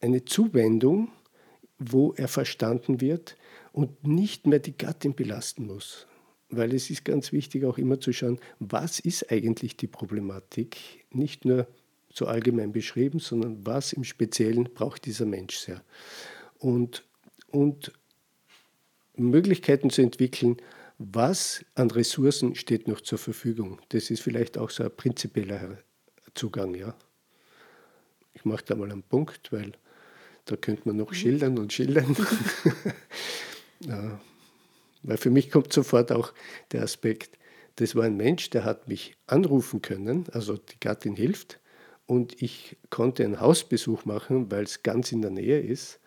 eine 0.00 0.24
Zuwendung, 0.24 1.10
wo 1.78 2.12
er 2.12 2.28
verstanden 2.28 3.00
wird 3.00 3.36
und 3.72 4.06
nicht 4.06 4.46
mehr 4.46 4.58
die 4.58 4.76
Gattin 4.76 5.14
belasten 5.14 5.66
muss 5.66 6.06
weil 6.50 6.74
es 6.74 6.90
ist 6.90 7.04
ganz 7.04 7.32
wichtig 7.32 7.64
auch 7.64 7.78
immer 7.78 8.00
zu 8.00 8.12
schauen, 8.12 8.38
was 8.58 9.00
ist 9.00 9.30
eigentlich 9.30 9.76
die 9.76 9.86
Problematik, 9.86 11.04
nicht 11.10 11.44
nur 11.44 11.66
so 12.12 12.26
allgemein 12.26 12.72
beschrieben, 12.72 13.18
sondern 13.18 13.66
was 13.66 13.92
im 13.92 14.04
Speziellen 14.04 14.64
braucht 14.64 15.04
dieser 15.04 15.26
Mensch 15.26 15.56
sehr. 15.56 15.82
Und, 16.58 17.04
und 17.50 17.92
Möglichkeiten 19.16 19.90
zu 19.90 20.02
entwickeln, 20.02 20.56
was 20.98 21.64
an 21.74 21.90
Ressourcen 21.90 22.54
steht 22.54 22.88
noch 22.88 23.00
zur 23.00 23.18
Verfügung. 23.18 23.80
Das 23.90 24.10
ist 24.10 24.20
vielleicht 24.20 24.58
auch 24.58 24.70
so 24.70 24.84
ein 24.84 24.94
prinzipieller 24.94 25.78
Zugang. 26.34 26.74
Ja. 26.74 26.94
Ich 28.34 28.44
mache 28.44 28.64
da 28.66 28.74
mal 28.74 28.90
einen 28.90 29.02
Punkt, 29.02 29.52
weil 29.52 29.72
da 30.44 30.56
könnte 30.56 30.82
man 30.86 30.96
noch 30.96 31.12
schildern 31.12 31.58
und 31.58 31.72
schildern. 31.72 32.16
ja. 33.80 34.20
Weil 35.02 35.16
für 35.16 35.30
mich 35.30 35.50
kommt 35.50 35.72
sofort 35.72 36.10
auch 36.10 36.32
der 36.72 36.82
Aspekt, 36.82 37.38
das 37.76 37.94
war 37.94 38.04
ein 38.04 38.16
Mensch, 38.16 38.50
der 38.50 38.64
hat 38.64 38.88
mich 38.88 39.16
anrufen 39.28 39.80
können, 39.80 40.24
also 40.32 40.56
die 40.56 40.80
Gattin 40.80 41.14
hilft, 41.14 41.60
und 42.06 42.40
ich 42.42 42.76
konnte 42.88 43.22
einen 43.22 43.38
Hausbesuch 43.38 44.06
machen, 44.06 44.50
weil 44.50 44.64
es 44.64 44.82
ganz 44.82 45.12
in 45.12 45.20
der 45.20 45.30
Nähe 45.30 45.60
ist. 45.60 46.00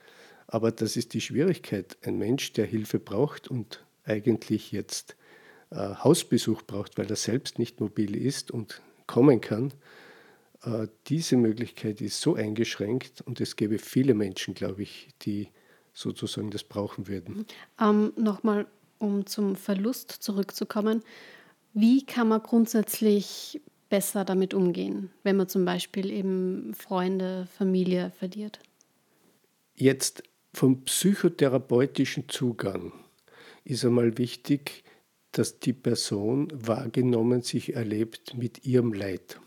Aber 0.48 0.72
das 0.72 0.98
ist 0.98 1.14
die 1.14 1.22
Schwierigkeit. 1.22 1.96
Ein 2.02 2.18
Mensch, 2.18 2.54
der 2.54 2.66
Hilfe 2.66 2.98
braucht 2.98 3.48
und 3.48 3.86
eigentlich 4.04 4.72
jetzt 4.72 5.16
äh, 5.72 5.76
Hausbesuch 5.76 6.64
braucht, 6.64 6.98
weil 6.98 7.10
er 7.10 7.16
selbst 7.16 7.60
nicht 7.60 7.80
mobil 7.80 8.16
ist 8.16 8.52
und 8.52 8.82
kommen 9.08 9.42
kann, 9.42 9.74
äh, 10.64 10.88
diese 11.08 11.38
Möglichkeit 11.38 12.02
ist 12.02 12.22
so 12.22 12.36
eingeschränkt 12.36 13.22
und 13.22 13.42
es 13.42 13.56
gäbe 13.56 13.80
viele 13.80 14.14
Menschen, 14.14 14.54
glaube 14.54 14.84
ich, 14.84 15.10
die 15.24 15.50
sozusagen 15.94 16.52
das 16.52 16.64
brauchen 16.64 17.08
würden. 17.08 17.46
Ähm, 17.80 18.14
Nochmal 18.16 18.68
um 19.00 19.26
zum 19.26 19.56
Verlust 19.56 20.12
zurückzukommen, 20.12 21.04
wie 21.74 22.06
kann 22.06 22.28
man 22.28 22.44
grundsätzlich 22.44 23.62
besser 23.90 24.24
damit 24.24 24.54
umgehen, 24.54 25.10
wenn 25.24 25.36
man 25.36 25.50
zum 25.50 25.66
Beispiel 25.66 26.12
eben 26.12 26.74
Freunde, 26.74 27.48
Familie 27.58 28.12
verliert? 28.12 28.60
Jetzt 29.76 30.24
vom 30.54 30.84
psychotherapeutischen 30.84 32.30
Zugang 32.30 32.94
ist 33.64 33.86
einmal 33.86 34.18
wichtig, 34.18 34.84
dass 35.32 35.60
die 35.60 35.74
Person 35.74 36.48
wahrgenommen 36.54 37.42
sich 37.42 37.76
erlebt 37.76 38.36
mit 38.36 38.66
ihrem 38.66 38.94
Leid. 38.94 39.40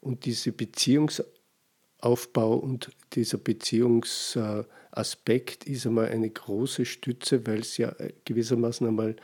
Und 0.00 0.24
diese 0.24 0.52
Beziehungsaufbau 0.52 2.54
und 2.54 2.90
dieser 3.12 3.36
Beziehungsaspekt 3.38 5.64
ist 5.64 5.86
einmal 5.86 6.08
eine 6.08 6.30
große 6.30 6.84
Stütze, 6.84 7.46
weil 7.46 7.60
es 7.60 7.76
ja 7.76 7.94
gewissermaßen 8.24 8.84
einmal 8.86 9.16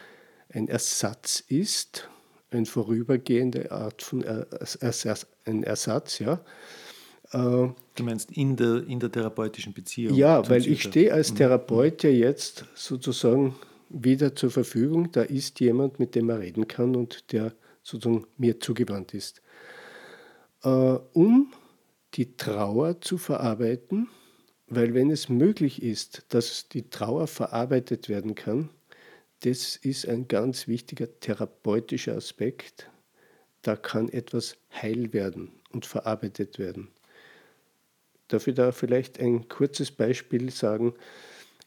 ein 0.48 0.68
Ersatz 0.68 1.42
ist, 1.48 2.08
eine 2.50 2.66
vorübergehende 2.66 3.72
Art 3.72 4.02
von 4.02 4.22
Ersatz, 4.22 5.26
ein 5.44 5.64
Ersatz, 5.64 6.20
ja. 6.20 6.44
Äh, 7.32 7.38
du 7.38 8.02
meinst 8.02 8.30
in 8.32 8.56
der, 8.56 8.86
in 8.86 9.00
der 9.00 9.10
therapeutischen 9.10 9.72
Beziehung? 9.72 10.14
Ja, 10.14 10.46
weil 10.48 10.64
ich 10.66 10.82
stehe 10.82 11.12
als 11.12 11.32
mhm. 11.32 11.36
Therapeut 11.36 12.04
ja 12.04 12.10
jetzt 12.10 12.66
sozusagen 12.74 13.56
wieder 13.88 14.34
zur 14.34 14.50
Verfügung. 14.50 15.12
Da 15.12 15.22
ist 15.22 15.60
jemand, 15.60 15.98
mit 15.98 16.14
dem 16.14 16.26
man 16.26 16.38
reden 16.38 16.68
kann 16.68 16.96
und 16.96 17.32
der 17.32 17.54
sozusagen 17.82 18.26
mir 18.36 18.60
zugewandt 18.60 19.14
ist. 19.14 19.42
Äh, 20.62 20.68
um 20.68 21.52
die 22.14 22.36
Trauer 22.36 23.00
zu 23.00 23.18
verarbeiten, 23.18 24.08
weil 24.66 24.94
wenn 24.94 25.10
es 25.10 25.28
möglich 25.28 25.82
ist, 25.82 26.24
dass 26.28 26.68
die 26.68 26.88
Trauer 26.88 27.26
verarbeitet 27.26 28.08
werden 28.08 28.34
kann, 28.34 28.70
das 29.40 29.76
ist 29.76 30.08
ein 30.08 30.26
ganz 30.26 30.68
wichtiger 30.68 31.20
therapeutischer 31.20 32.16
Aspekt. 32.16 32.90
Da 33.62 33.76
kann 33.76 34.08
etwas 34.08 34.56
heil 34.72 35.12
werden 35.12 35.52
und 35.70 35.84
verarbeitet 35.84 36.58
werden. 36.58 36.88
Darf 38.28 38.46
ich 38.46 38.54
da 38.54 38.72
vielleicht 38.72 39.20
ein 39.20 39.48
kurzes 39.48 39.90
Beispiel 39.90 40.50
sagen? 40.50 40.94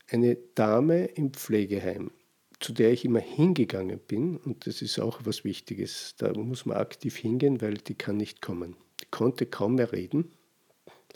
Eine 0.10 0.38
Dame 0.56 1.06
im 1.06 1.34
Pflegeheim, 1.34 2.12
zu 2.60 2.74
der 2.74 2.92
ich 2.92 3.04
immer 3.04 3.20
hingegangen 3.20 4.00
bin, 4.00 4.38
und 4.38 4.66
das 4.66 4.82
ist 4.82 5.00
auch 5.00 5.22
was 5.24 5.44
Wichtiges, 5.44 6.16
da 6.18 6.34
muss 6.34 6.66
man 6.66 6.78
aktiv 6.78 7.18
hingehen, 7.18 7.62
weil 7.62 7.76
die 7.76 7.96
kann 7.96 8.18
nicht 8.18 8.42
kommen. 8.42 8.76
Die 9.02 9.08
konnte 9.12 9.46
kaum 9.46 9.76
mehr 9.76 9.92
reden, 9.92 10.32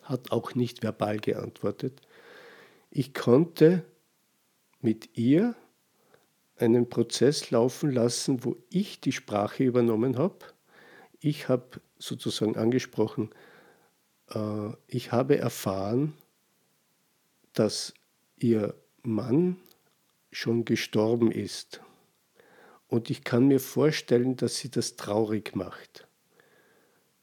hat 0.03 0.31
auch 0.31 0.55
nicht 0.55 0.83
verbal 0.83 1.19
geantwortet. 1.19 2.01
Ich 2.89 3.13
konnte 3.13 3.85
mit 4.81 5.17
ihr 5.17 5.55
einen 6.57 6.89
Prozess 6.89 7.49
laufen 7.51 7.91
lassen, 7.91 8.43
wo 8.43 8.57
ich 8.69 8.99
die 8.99 9.11
Sprache 9.11 9.63
übernommen 9.63 10.17
habe. 10.17 10.39
Ich 11.19 11.49
habe 11.49 11.81
sozusagen 11.97 12.57
angesprochen, 12.57 13.29
äh, 14.29 14.71
ich 14.87 15.11
habe 15.11 15.37
erfahren, 15.37 16.13
dass 17.53 17.93
ihr 18.37 18.75
Mann 19.03 19.57
schon 20.31 20.65
gestorben 20.65 21.31
ist. 21.31 21.81
Und 22.87 23.09
ich 23.09 23.23
kann 23.23 23.47
mir 23.47 23.59
vorstellen, 23.59 24.35
dass 24.35 24.57
sie 24.57 24.69
das 24.69 24.95
traurig 24.95 25.55
macht. 25.55 26.07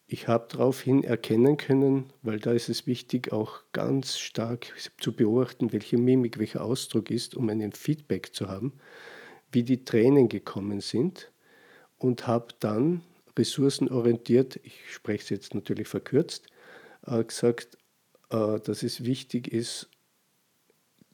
Ich 0.06 0.26
habe 0.26 0.46
daraufhin 0.48 1.04
erkennen 1.04 1.58
können, 1.58 2.10
weil 2.22 2.40
da 2.40 2.52
ist 2.52 2.70
es 2.70 2.86
wichtig, 2.86 3.30
auch 3.30 3.60
ganz 3.72 4.18
stark 4.18 4.72
zu 4.98 5.12
beobachten, 5.12 5.70
welche 5.72 5.98
Mimik, 5.98 6.38
welcher 6.38 6.64
Ausdruck 6.64 7.10
ist, 7.10 7.34
um 7.34 7.50
einen 7.50 7.72
Feedback 7.72 8.34
zu 8.34 8.48
haben, 8.48 8.72
wie 9.52 9.64
die 9.64 9.84
Tränen 9.84 10.30
gekommen 10.30 10.80
sind 10.80 11.30
und 11.98 12.26
habe 12.26 12.54
dann 12.60 13.02
ressourcenorientiert, 13.36 14.56
ich 14.62 14.80
spreche 14.90 15.24
es 15.24 15.28
jetzt 15.28 15.54
natürlich 15.54 15.88
verkürzt, 15.88 16.46
äh, 17.06 17.22
gesagt, 17.22 17.76
äh, 18.30 18.58
dass 18.60 18.82
es 18.82 19.04
wichtig 19.04 19.52
ist, 19.52 19.90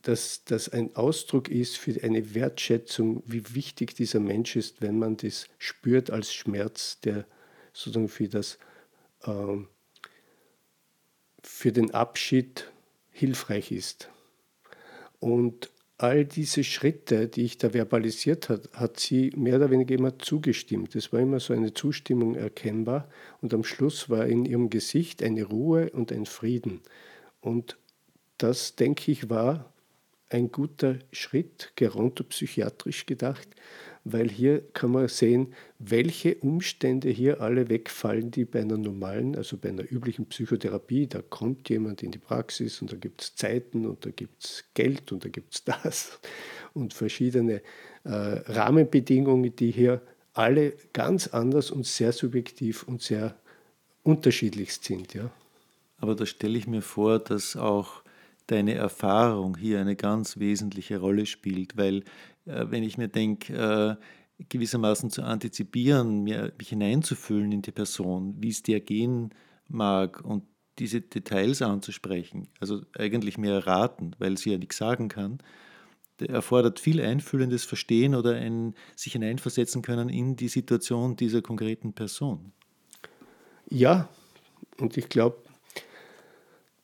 dass 0.05 0.45
das 0.45 0.69
ein 0.69 0.95
Ausdruck 0.97 1.49
ist 1.49 1.79
für 1.79 2.03
eine 2.03 2.35
Wertschätzung, 2.35 3.23
wie 3.27 3.55
wichtig 3.55 3.95
dieser 3.95 4.21
Mensch 4.21 4.55
ist, 4.55 4.83
wenn 4.83 4.99
man 4.99 5.17
das 5.17 5.49
spürt 5.59 6.11
als 6.11 6.33
Schmerz, 6.33 7.01
der 7.01 7.27
sozusagen 7.73 8.09
für 8.09 8.29
das 8.29 8.59
ähm, 9.25 9.69
für 11.43 11.73
den 11.73 11.93
Abschied 11.93 12.71
hilfreich 13.11 13.73
ist. 13.73 14.11
Und 15.21 15.71
all 15.97 16.25
diese 16.25 16.65
Schritte, 16.65 17.29
die 17.29 17.45
ich 17.45 17.59
da 17.59 17.73
verbalisiert 17.73 18.49
habe, 18.49 18.69
hat 18.73 19.01
sie 19.01 19.31
mehr 19.37 19.57
oder 19.57 19.71
weniger 19.71 19.95
immer 19.95 20.19
zugestimmt. 20.19 20.95
Es 20.95 21.13
war 21.13 21.21
immer 21.21 21.41
so 21.41 21.55
eine 21.55 21.73
Zustimmung 21.73 22.35
erkennbar 22.35 23.09
und 23.41 23.55
am 23.55 23.65
Schluss 23.65 24.11
war 24.11 24.27
in 24.27 24.45
ihrem 24.45 24.69
Gesicht 24.71 25.23
eine 25.23 25.45
Ruhe 25.45 25.91
und 25.91 26.13
ein 26.13 26.27
Frieden. 26.27 26.81
Und 27.41 27.79
das, 28.39 28.77
denke 28.77 29.13
ich, 29.13 29.31
war 29.31 29.74
ein 30.29 30.51
guter 30.51 30.99
Schritt, 31.13 31.73
gerontopsychiatrisch 31.77 33.07
gedacht, 33.07 33.49
weil 34.05 34.29
hier 34.29 34.61
kann 34.73 34.91
man 34.91 35.09
sehen, 35.09 35.55
welche 35.79 36.35
Umstände 36.37 37.09
hier 37.09 37.41
alle 37.41 37.71
wegfallen, 37.71 38.31
die 38.31 38.45
bei 38.45 38.61
einer 38.61 38.77
normalen, 38.77 39.35
also 39.35 39.57
bei 39.57 39.71
einer 39.71 39.91
üblichen 39.91 40.27
Psychotherapie, 40.27 41.07
da 41.07 41.23
kommt 41.23 41.69
jemand 41.71 42.03
in 42.03 42.11
die 42.11 42.19
Praxis 42.19 42.83
und 42.83 42.93
da 42.93 42.97
gibt 42.97 43.23
es 43.23 43.35
Zeiten 43.35 43.87
und 43.87 44.05
da 44.05 44.11
gibt 44.11 44.45
es 44.45 44.65
Geld 44.75 45.11
und 45.13 45.25
da 45.25 45.31
gibt 45.31 45.55
es 45.55 45.65
das 45.83 46.21
und 46.75 46.93
verschiedene 46.93 47.63
äh, 48.05 48.11
Rahmenbedingungen, 48.11 49.57
die 49.57 49.71
hier 49.71 50.03
alle 50.35 50.75
ganz 50.93 51.29
anders 51.29 51.71
und 51.71 51.87
sehr 51.87 52.13
subjektiv 52.13 52.83
und 52.83 53.01
sehr 53.01 53.37
unterschiedlich 54.03 54.75
sind. 54.75 55.15
Ja. 55.15 55.31
Aber 55.99 56.15
da 56.15 56.27
stelle 56.27 56.59
ich 56.59 56.67
mir 56.67 56.83
vor, 56.83 57.19
dass 57.19 57.57
auch 57.57 58.04
deine 58.47 58.75
Erfahrung 58.75 59.57
hier 59.57 59.81
eine 59.81 59.97
ganz 59.97 60.39
wesentliche 60.39 60.99
Rolle 60.99 61.27
spielt, 61.27 61.77
weil 61.77 62.05
äh, 62.47 62.67
wenn 62.69 62.83
ich 62.83 62.99
mir 62.99 63.09
denke, 63.09 63.99
äh, 63.99 64.45
gewissermaßen 64.49 65.11
zu 65.11 65.23
antizipieren, 65.23 66.23
mir, 66.25 66.53
mich 66.59 66.69
hineinzufühlen 66.69 67.53
in 67.53 67.63
die 67.63 67.73
Person, 67.73 68.35
wie 68.39 68.49
es 68.49 68.63
dir 68.63 68.81
gehen 68.81 69.31
mag 69.69 70.25
und 70.25 70.45
diese 70.79 71.01
Details 71.01 71.63
anzusprechen, 71.63 72.49
also 72.59 72.83
eigentlich 72.99 73.39
mehr 73.39 73.67
raten, 73.67 74.17
weil 74.19 74.37
sie 74.37 74.51
ja 74.51 74.59
nichts 74.59 74.77
sagen 74.77 75.09
kann, 75.09 75.39
erfordert 76.21 76.81
viel 76.81 77.01
einfühlendes 77.01 77.65
Verstehen 77.65 78.15
oder 78.15 78.35
ein 78.35 78.75
sich 78.97 79.13
hineinversetzen 79.13 79.83
können 79.83 80.09
in 80.09 80.37
die 80.37 80.49
Situation 80.49 81.17
dieser 81.17 81.43
konkreten 81.43 81.93
Person. 81.93 82.53
Ja, 83.69 84.09
und 84.79 84.97
ich 84.97 85.09
glaube, 85.09 85.44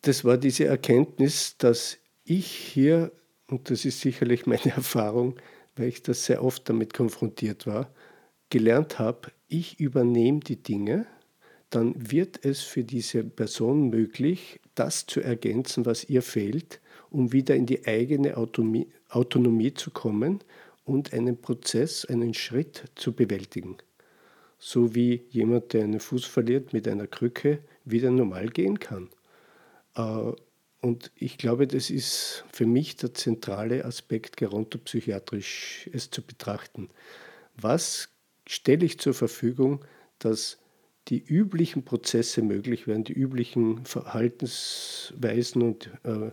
das 0.03 0.25
war 0.25 0.39
diese 0.39 0.65
Erkenntnis, 0.65 1.57
dass 1.59 1.99
ich 2.25 2.47
hier, 2.47 3.13
und 3.49 3.71
das 3.71 3.85
ist 3.85 4.01
sicherlich 4.01 4.47
meine 4.47 4.71
Erfahrung, 4.77 5.37
weil 5.77 5.89
ich 5.89 6.03
das 6.03 6.25
sehr 6.25 6.43
oft 6.43 6.69
damit 6.69 6.95
konfrontiert 6.95 7.67
war, 7.67 7.93
gelernt 8.51 8.99
habe, 8.99 9.31
ich 9.49 9.81
übernehme 9.81 10.41
die 10.41 10.63
Dinge, 10.63 11.07
dann 11.71 11.95
wird 11.97 12.45
es 12.45 12.63
für 12.63 12.83
diese 12.83 13.23
Person 13.23 13.91
möglich, 13.91 14.61
das 14.75 15.07
zu 15.07 15.21
ergänzen, 15.21 15.87
was 15.87 16.05
ihr 16.05 16.23
fehlt, 16.23 16.81
um 17.11 17.33
wieder 17.33 17.55
in 17.55 17.67
die 17.67 17.87
eigene 17.87 18.37
Autonomie, 18.37 19.75
zu 19.75 19.91
kommen 19.91 20.41
und 20.85 21.13
einen 21.13 21.41
Prozess, 21.41 22.05
einen 22.05 22.35
Schritt 22.35 22.85
zu 22.97 23.13
bewältigen. 23.13 23.77
So 24.59 24.95
wie 24.95 25.23
jemand, 25.31 25.73
der 25.73 25.85
einen 25.85 26.01
Fuß 26.01 26.25
verliert, 26.25 26.73
mit 26.73 26.87
einer 26.89 27.07
Krücke 27.07 27.61
wieder 27.85 28.11
normal 28.11 28.49
gehen 28.49 28.79
kann. 28.79 29.09
Äh, 29.97 30.33
und 30.81 31.13
ich 31.15 31.37
glaube, 31.37 31.67
das 31.67 31.91
ist 31.91 32.45
für 32.53 32.67
mich 32.67 32.97
der 32.97 33.13
zentrale 33.13 33.85
Aspekt, 33.85 34.37
gerontopsychiatrisch 34.39 35.91
es 35.93 36.11
zu 36.11 36.23
betrachten. 36.23 36.89
Was 37.57 38.09
stelle 38.47 38.87
ich 38.87 38.99
zur 38.99 39.13
Verfügung, 39.13 39.85
dass 40.19 40.59
die 41.09 41.23
üblichen 41.23 41.85
Prozesse 41.85 42.41
möglich 42.41 42.87
werden, 42.87 43.05
die 43.05 43.13
üblichen 43.13 43.85
Verhaltensweisen 43.85 45.63
und 45.63 45.91
äh, 46.05 46.31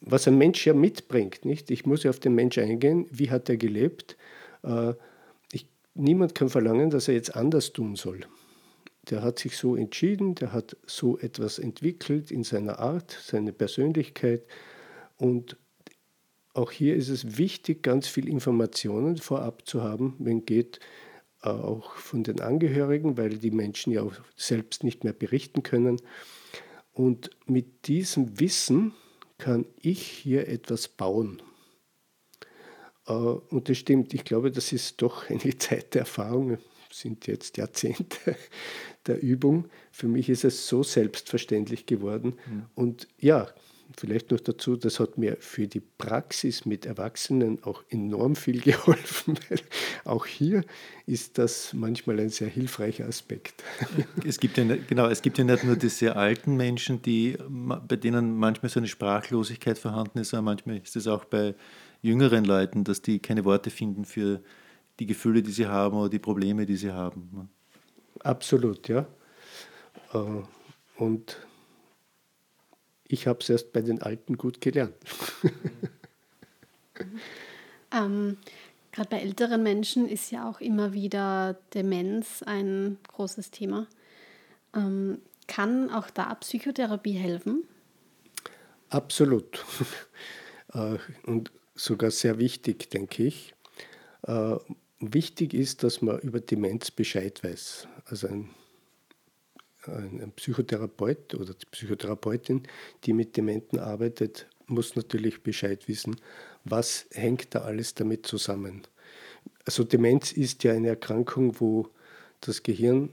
was 0.00 0.26
ein 0.26 0.36
Mensch 0.36 0.66
ja 0.66 0.74
mitbringt. 0.74 1.44
Nicht? 1.44 1.70
Ich 1.70 1.86
muss 1.86 2.02
ja 2.02 2.10
auf 2.10 2.18
den 2.18 2.34
Mensch 2.34 2.58
eingehen, 2.58 3.06
wie 3.10 3.30
hat 3.30 3.48
er 3.48 3.56
gelebt. 3.56 4.16
Äh, 4.64 4.94
ich, 5.52 5.66
niemand 5.94 6.34
kann 6.34 6.50
verlangen, 6.50 6.90
dass 6.90 7.08
er 7.08 7.14
jetzt 7.14 7.34
anders 7.34 7.72
tun 7.72 7.96
soll 7.96 8.26
der 9.10 9.22
hat 9.22 9.38
sich 9.38 9.56
so 9.56 9.74
entschieden, 9.76 10.34
der 10.34 10.52
hat 10.52 10.76
so 10.86 11.18
etwas 11.18 11.58
entwickelt 11.58 12.30
in 12.30 12.44
seiner 12.44 12.78
Art, 12.78 13.18
seine 13.22 13.52
Persönlichkeit. 13.52 14.44
Und 15.16 15.56
auch 16.54 16.70
hier 16.70 16.94
ist 16.94 17.08
es 17.08 17.38
wichtig, 17.38 17.82
ganz 17.82 18.06
viel 18.06 18.28
Informationen 18.28 19.16
vorab 19.16 19.66
zu 19.66 19.82
haben, 19.82 20.14
wenn 20.18 20.44
geht, 20.44 20.80
äh, 21.42 21.48
auch 21.48 21.96
von 21.96 22.22
den 22.22 22.40
Angehörigen, 22.40 23.16
weil 23.16 23.38
die 23.38 23.50
Menschen 23.50 23.92
ja 23.92 24.02
auch 24.02 24.14
selbst 24.36 24.84
nicht 24.84 25.02
mehr 25.02 25.12
berichten 25.12 25.62
können. 25.62 26.00
Und 26.92 27.30
mit 27.46 27.88
diesem 27.88 28.38
Wissen 28.38 28.92
kann 29.38 29.66
ich 29.80 30.06
hier 30.06 30.46
etwas 30.48 30.86
bauen. 30.86 31.42
Äh, 33.06 33.12
und 33.12 33.68
das 33.68 33.78
stimmt, 33.78 34.14
ich 34.14 34.24
glaube, 34.24 34.52
das 34.52 34.72
ist 34.72 35.02
doch 35.02 35.28
eine 35.28 35.40
Zeit 35.58 35.94
der 35.94 36.02
Erfahrung, 36.02 36.58
sind 36.92 37.26
jetzt 37.26 37.56
Jahrzehnte 37.56 38.36
der 39.06 39.22
Übung. 39.22 39.68
Für 39.90 40.08
mich 40.08 40.28
ist 40.28 40.44
es 40.44 40.66
so 40.68 40.82
selbstverständlich 40.82 41.86
geworden. 41.86 42.34
Mhm. 42.46 42.64
Und 42.74 43.08
ja, 43.18 43.48
vielleicht 43.96 44.30
noch 44.30 44.40
dazu, 44.40 44.76
das 44.76 45.00
hat 45.00 45.18
mir 45.18 45.36
für 45.40 45.66
die 45.66 45.80
Praxis 45.80 46.64
mit 46.64 46.86
Erwachsenen 46.86 47.62
auch 47.62 47.82
enorm 47.88 48.36
viel 48.36 48.60
geholfen, 48.62 49.38
weil 49.48 49.58
auch 50.04 50.26
hier 50.26 50.64
ist 51.06 51.38
das 51.38 51.72
manchmal 51.72 52.20
ein 52.20 52.30
sehr 52.30 52.48
hilfreicher 52.48 53.06
Aspekt. 53.06 53.62
Es 54.24 54.38
gibt 54.38 54.56
ja, 54.56 54.64
genau, 54.64 55.08
es 55.08 55.22
gibt 55.22 55.38
ja 55.38 55.44
nicht 55.44 55.64
nur 55.64 55.76
diese 55.76 56.16
alten 56.16 56.56
Menschen, 56.56 57.02
die, 57.02 57.36
bei 57.48 57.96
denen 57.96 58.36
manchmal 58.36 58.70
so 58.70 58.80
eine 58.80 58.88
Sprachlosigkeit 58.88 59.78
vorhanden 59.78 60.18
ist, 60.18 60.30
sondern 60.30 60.44
manchmal 60.44 60.78
ist 60.78 60.96
es 60.96 61.06
auch 61.06 61.24
bei 61.24 61.54
jüngeren 62.02 62.44
Leuten, 62.44 62.84
dass 62.84 63.02
die 63.02 63.18
keine 63.18 63.44
Worte 63.44 63.70
finden 63.70 64.04
für 64.04 64.42
die 65.02 65.06
Gefühle, 65.06 65.42
die 65.42 65.50
sie 65.50 65.66
haben 65.66 65.96
oder 65.96 66.08
die 66.08 66.20
Probleme, 66.20 66.64
die 66.64 66.76
sie 66.76 66.92
haben. 66.92 67.28
Ne? 67.32 67.48
Absolut, 68.20 68.86
ja. 68.86 69.04
Äh, 70.14 70.42
und 70.96 71.38
ich 73.08 73.26
habe 73.26 73.40
es 73.40 73.50
erst 73.50 73.72
bei 73.72 73.82
den 73.82 74.00
Alten 74.00 74.38
gut 74.38 74.60
gelernt. 74.60 74.94
ähm, 77.92 78.36
Gerade 78.92 79.08
bei 79.08 79.18
älteren 79.18 79.64
Menschen 79.64 80.08
ist 80.08 80.30
ja 80.30 80.48
auch 80.48 80.60
immer 80.60 80.92
wieder 80.92 81.58
Demenz 81.74 82.44
ein 82.44 82.98
großes 83.08 83.50
Thema. 83.50 83.88
Ähm, 84.72 85.18
kann 85.48 85.90
auch 85.90 86.10
da 86.10 86.32
Psychotherapie 86.36 87.14
helfen? 87.14 87.64
Absolut. 88.88 89.64
Äh, 90.74 90.96
und 91.26 91.52
sogar 91.74 92.10
sehr 92.10 92.38
wichtig, 92.38 92.88
denke 92.88 93.24
ich. 93.24 93.54
Wichtig 95.04 95.52
ist, 95.52 95.82
dass 95.82 96.00
man 96.00 96.20
über 96.20 96.38
Demenz 96.38 96.92
Bescheid 96.92 97.42
weiß. 97.42 97.88
Also 98.04 98.28
ein, 98.28 98.50
ein 99.86 100.32
Psychotherapeut 100.36 101.34
oder 101.34 101.54
die 101.54 101.66
Psychotherapeutin, 101.66 102.62
die 103.02 103.12
mit 103.12 103.36
Dementen 103.36 103.80
arbeitet, 103.80 104.46
muss 104.68 104.94
natürlich 104.94 105.42
Bescheid 105.42 105.88
wissen, 105.88 106.20
was 106.62 107.06
hängt 107.10 107.52
da 107.52 107.62
alles 107.62 107.94
damit 107.94 108.26
zusammen. 108.26 108.82
Also 109.64 109.82
Demenz 109.82 110.30
ist 110.30 110.62
ja 110.62 110.72
eine 110.72 110.90
Erkrankung, 110.90 111.58
wo 111.58 111.88
das 112.40 112.62
Gehirn 112.62 113.10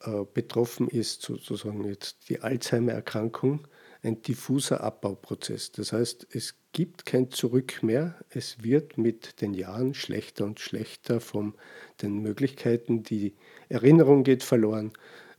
äh, 0.00 0.24
betroffen 0.32 0.88
ist, 0.88 1.20
sozusagen 1.20 1.84
jetzt 1.84 2.30
die 2.30 2.40
Alzheimer-Erkrankung, 2.40 3.68
ein 4.02 4.22
diffuser 4.22 4.80
Abbauprozess. 4.82 5.72
Das 5.72 5.92
heißt, 5.92 6.28
es 6.32 6.54
gibt 6.72 7.06
kein 7.06 7.30
Zurück 7.30 7.82
mehr. 7.82 8.14
Es 8.30 8.62
wird 8.62 8.98
mit 8.98 9.40
den 9.40 9.54
Jahren 9.54 9.94
schlechter 9.94 10.44
und 10.44 10.60
schlechter 10.60 11.20
von 11.20 11.54
den 12.02 12.22
Möglichkeiten. 12.22 13.02
Die 13.02 13.34
Erinnerung 13.68 14.24
geht 14.24 14.42
verloren. 14.42 14.92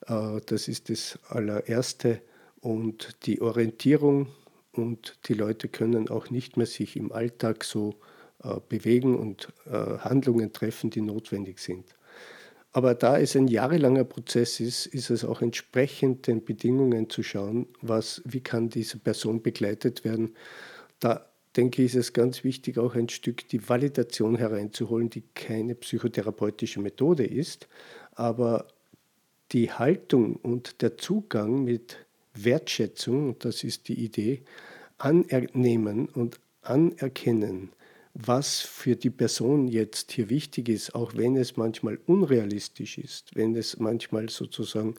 Äh, 0.07 0.41
das 0.45 0.67
ist 0.67 0.89
das 0.89 1.19
allererste. 1.27 2.21
Und 2.59 3.25
die 3.25 3.41
Orientierung 3.41 4.27
und 4.73 5.17
die 5.25 5.33
Leute 5.33 5.67
können 5.67 6.09
auch 6.09 6.29
nicht 6.29 6.57
mehr 6.57 6.67
sich 6.67 6.95
im 6.95 7.11
Alltag 7.11 7.63
so 7.63 7.95
äh, 8.43 8.59
bewegen 8.69 9.17
und 9.17 9.51
äh, 9.65 9.97
Handlungen 9.99 10.53
treffen, 10.53 10.89
die 10.89 11.01
notwendig 11.01 11.59
sind. 11.59 11.85
Aber 12.73 12.95
da 12.95 13.19
es 13.19 13.35
ein 13.35 13.47
jahrelanger 13.47 14.05
Prozess 14.05 14.59
ist, 14.59 14.85
ist 14.85 15.09
es 15.09 15.25
auch 15.25 15.41
entsprechend 15.41 16.27
den 16.27 16.45
Bedingungen 16.45 17.09
zu 17.09 17.21
schauen, 17.21 17.67
was, 17.81 18.21
wie 18.23 18.39
kann 18.39 18.69
diese 18.69 18.97
Person 18.97 19.41
begleitet 19.41 20.05
werden. 20.05 20.35
Da 20.99 21.25
denke 21.57 21.83
ich, 21.83 21.93
ist 21.93 21.95
es 21.95 22.13
ganz 22.13 22.45
wichtig, 22.45 22.77
auch 22.77 22.95
ein 22.95 23.09
Stück 23.09 23.47
die 23.49 23.67
Validation 23.67 24.37
hereinzuholen, 24.37 25.09
die 25.09 25.23
keine 25.33 25.75
psychotherapeutische 25.75 26.79
Methode 26.79 27.25
ist, 27.25 27.67
aber 28.13 28.67
die 29.51 29.71
Haltung 29.71 30.37
und 30.37 30.81
der 30.81 30.97
Zugang 30.97 31.65
mit 31.65 31.97
Wertschätzung, 32.33 33.37
das 33.39 33.65
ist 33.65 33.89
die 33.89 34.01
Idee, 34.01 34.43
anernehmen 34.97 36.07
und 36.07 36.39
anerkennen, 36.61 37.71
was 38.13 38.59
für 38.59 38.95
die 38.95 39.09
Person 39.09 39.67
jetzt 39.67 40.11
hier 40.11 40.29
wichtig 40.29 40.69
ist, 40.69 40.95
auch 40.95 41.15
wenn 41.15 41.35
es 41.35 41.57
manchmal 41.57 41.97
unrealistisch 42.05 42.97
ist, 42.97 43.35
wenn 43.35 43.55
es 43.55 43.79
manchmal 43.79 44.29
sozusagen 44.29 44.95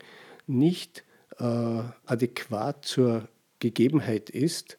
nicht 0.46 1.04
äh, 1.38 1.44
adäquat 1.44 2.84
zur 2.84 3.28
Gegebenheit 3.58 4.30
ist, 4.30 4.78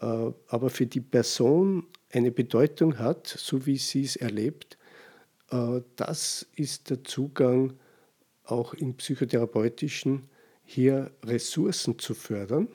äh, 0.00 0.04
aber 0.04 0.70
für 0.70 0.86
die 0.86 1.00
Person 1.00 1.86
eine 2.10 2.32
Bedeutung 2.32 2.98
hat, 2.98 3.26
so 3.26 3.66
wie 3.66 3.78
sie 3.78 4.04
es 4.04 4.16
erlebt, 4.16 4.76
äh, 5.50 5.80
das 5.96 6.46
ist 6.56 6.90
der 6.90 7.04
Zugang 7.04 7.74
auch 8.44 8.74
im 8.74 8.94
psychotherapeutischen, 8.94 10.28
hier 10.64 11.10
Ressourcen 11.24 11.98
zu 11.98 12.14
fördern 12.14 12.68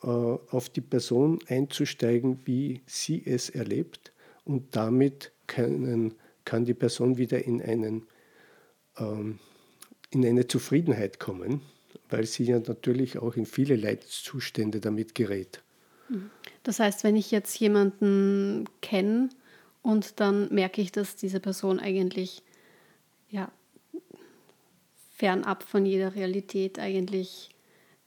auf 0.00 0.68
die 0.68 0.80
Person 0.80 1.38
einzusteigen, 1.48 2.40
wie 2.44 2.82
sie 2.86 3.22
es 3.24 3.50
erlebt 3.50 4.12
und 4.44 4.76
damit 4.76 5.32
können, 5.46 6.14
kann 6.44 6.64
die 6.64 6.74
Person 6.74 7.16
wieder 7.18 7.44
in, 7.44 7.62
einen, 7.62 8.06
ähm, 8.98 9.38
in 10.10 10.24
eine 10.24 10.46
Zufriedenheit 10.46 11.18
kommen, 11.18 11.60
weil 12.08 12.26
sie 12.26 12.44
ja 12.44 12.58
natürlich 12.58 13.18
auch 13.18 13.36
in 13.36 13.46
viele 13.46 13.76
Leidzustände 13.76 14.80
damit 14.80 15.14
gerät. 15.14 15.62
Das 16.62 16.78
heißt, 16.78 17.02
wenn 17.02 17.16
ich 17.16 17.30
jetzt 17.30 17.58
jemanden 17.58 18.64
kenne 18.80 19.28
und 19.82 20.20
dann 20.20 20.52
merke 20.54 20.80
ich, 20.80 20.92
dass 20.92 21.16
diese 21.16 21.40
Person 21.40 21.80
eigentlich 21.80 22.42
ja, 23.28 23.50
fernab 25.16 25.64
von 25.64 25.84
jeder 25.84 26.14
Realität 26.14 26.78
eigentlich 26.78 27.55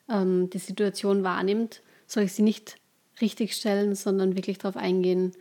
ähm, 0.10 0.50
die 0.50 0.58
Situation 0.58 1.24
wahrnimmt, 1.24 1.82
soll 2.08 2.24
ich 2.24 2.34
sie 2.34 2.42
nicht 2.42 2.78
richtig 3.22 3.56
stellen, 3.56 3.96
sondern 3.96 4.36
wirklich 4.36 4.58
darauf 4.58 4.78
eingehen, 4.78 5.34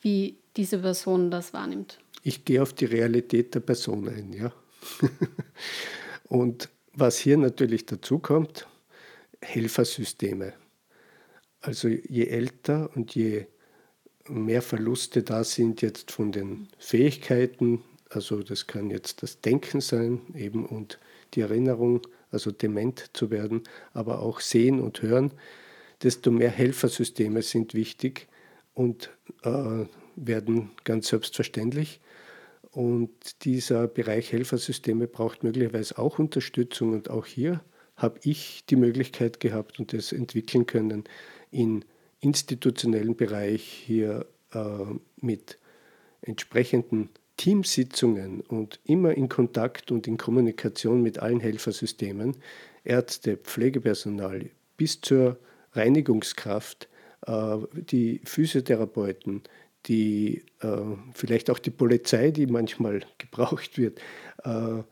wie 0.00 0.36
diese 0.56 0.78
Person 0.78 1.30
das 1.30 1.52
wahrnimmt. 1.52 1.98
Ich 2.22 2.44
gehe 2.44 2.62
auf 2.62 2.72
die 2.72 2.84
Realität 2.84 3.54
der 3.54 3.60
Person 3.60 4.08
ein, 4.08 4.32
ja. 4.32 4.52
Und 6.28 6.68
was 6.92 7.18
hier 7.18 7.36
natürlich 7.36 7.86
dazu 7.86 8.18
kommt, 8.18 8.66
Helfersysteme. 9.40 10.54
Also 11.60 11.88
je 11.88 12.26
älter 12.26 12.90
und 12.94 13.14
je 13.14 13.46
mehr 14.28 14.62
Verluste 14.62 15.22
da 15.22 15.44
sind 15.44 15.82
jetzt 15.82 16.10
von 16.10 16.30
den 16.30 16.68
Fähigkeiten, 16.78 17.82
also 18.10 18.42
das 18.42 18.66
kann 18.66 18.90
jetzt 18.90 19.22
das 19.22 19.40
Denken 19.40 19.80
sein 19.80 20.20
eben 20.34 20.66
und 20.66 20.98
die 21.34 21.40
Erinnerung, 21.40 22.02
also 22.34 22.50
dement 22.50 23.10
zu 23.14 23.30
werden, 23.30 23.62
aber 23.94 24.20
auch 24.20 24.40
sehen 24.40 24.80
und 24.80 25.00
hören, 25.00 25.32
desto 26.02 26.30
mehr 26.30 26.50
Helfersysteme 26.50 27.40
sind 27.40 27.72
wichtig 27.72 28.28
und 28.74 29.10
äh, 29.42 29.86
werden 30.16 30.70
ganz 30.84 31.08
selbstverständlich. 31.08 32.00
Und 32.70 33.44
dieser 33.44 33.86
Bereich 33.86 34.32
Helfersysteme 34.32 35.06
braucht 35.06 35.44
möglicherweise 35.44 35.96
auch 35.96 36.18
Unterstützung. 36.18 36.92
Und 36.92 37.08
auch 37.08 37.24
hier 37.24 37.62
habe 37.96 38.18
ich 38.24 38.64
die 38.66 38.76
Möglichkeit 38.76 39.38
gehabt 39.38 39.78
und 39.78 39.92
das 39.92 40.12
entwickeln 40.12 40.66
können, 40.66 41.04
in 41.52 41.84
institutionellen 42.20 43.16
Bereich 43.16 43.62
hier 43.62 44.26
äh, 44.52 44.58
mit 45.20 45.58
entsprechenden 46.22 47.10
Teamsitzungen 47.36 48.40
und 48.42 48.80
immer 48.84 49.12
in 49.14 49.28
Kontakt 49.28 49.90
und 49.90 50.06
in 50.06 50.16
Kommunikation 50.16 51.02
mit 51.02 51.18
allen 51.18 51.40
Helfersystemen, 51.40 52.36
Ärzte, 52.84 53.36
Pflegepersonal 53.36 54.50
bis 54.76 55.00
zur 55.00 55.38
Reinigungskraft, 55.72 56.88
äh, 57.26 57.56
die 57.72 58.20
Physiotherapeuten, 58.24 59.42
die, 59.86 60.44
äh, 60.60 60.78
vielleicht 61.12 61.50
auch 61.50 61.58
die 61.58 61.70
Polizei, 61.70 62.30
die 62.30 62.46
manchmal 62.46 63.00
gebraucht 63.18 63.78
wird, 63.78 64.00
äh, 64.44 64.82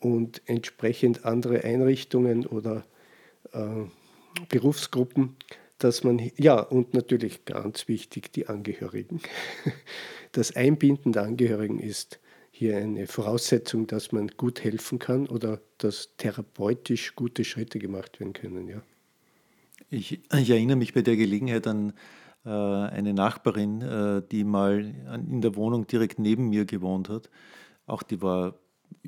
und 0.00 0.42
entsprechend 0.46 1.24
andere 1.24 1.64
Einrichtungen 1.64 2.44
oder 2.44 2.84
Berufsgruppen, 4.48 5.36
dass 5.78 6.02
man, 6.02 6.20
ja, 6.36 6.58
und 6.58 6.92
natürlich 6.92 7.44
ganz 7.44 7.88
wichtig, 7.88 8.32
die 8.32 8.48
Angehörigen. 8.48 9.20
Das 10.34 10.56
Einbinden 10.56 11.12
der 11.12 11.22
Angehörigen 11.22 11.78
ist 11.78 12.18
hier 12.50 12.76
eine 12.76 13.06
Voraussetzung, 13.06 13.86
dass 13.86 14.10
man 14.10 14.28
gut 14.36 14.64
helfen 14.64 14.98
kann 14.98 15.28
oder 15.28 15.60
dass 15.78 16.16
therapeutisch 16.16 17.14
gute 17.14 17.44
Schritte 17.44 17.78
gemacht 17.78 18.18
werden 18.18 18.32
können. 18.32 18.66
Ja. 18.66 18.82
Ich, 19.90 20.20
ich 20.32 20.50
erinnere 20.50 20.76
mich 20.76 20.92
bei 20.92 21.02
der 21.02 21.16
Gelegenheit 21.16 21.68
an 21.68 21.92
äh, 22.44 22.48
eine 22.48 23.14
Nachbarin, 23.14 23.80
äh, 23.80 24.22
die 24.28 24.42
mal 24.42 24.80
in 25.14 25.40
der 25.40 25.54
Wohnung 25.54 25.86
direkt 25.86 26.18
neben 26.18 26.48
mir 26.48 26.64
gewohnt 26.64 27.08
hat. 27.08 27.30
Auch 27.86 28.02
die 28.02 28.20
war 28.20 28.58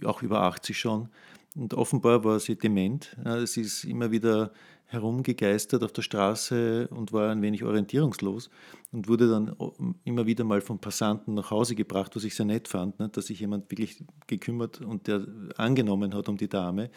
auch 0.05 0.23
über 0.23 0.43
80 0.43 0.79
schon. 0.79 1.09
Und 1.57 1.75
offenbar 1.75 2.23
war 2.23 2.39
sie 2.39 2.55
dement. 2.55 3.17
Sie 3.47 3.63
ist 3.63 3.83
immer 3.83 4.11
wieder 4.11 4.53
herumgegeistert 4.87 5.83
auf 5.83 5.93
der 5.93 6.03
Straße 6.03 6.89
und 6.89 7.13
war 7.13 7.31
ein 7.31 7.43
wenig 7.43 7.65
orientierungslos 7.65 8.51
und 8.93 9.09
wurde 9.09 9.29
dann 9.29 9.57
immer 10.05 10.27
wieder 10.27 10.45
mal 10.45 10.61
von 10.61 10.79
Passanten 10.79 11.35
nach 11.35 11.51
Hause 11.51 11.75
gebracht, 11.75 12.15
was 12.15 12.25
ich 12.25 12.35
sehr 12.35 12.47
nett 12.47 12.69
fand, 12.69 12.99
ne, 13.01 13.09
dass 13.09 13.27
sich 13.27 13.41
jemand 13.41 13.71
wirklich 13.71 14.05
gekümmert 14.27 14.81
und 14.81 15.09
der 15.09 15.27
angenommen 15.57 16.15
hat 16.15 16.29
um 16.29 16.37
die 16.37 16.49
Dame. 16.49 16.91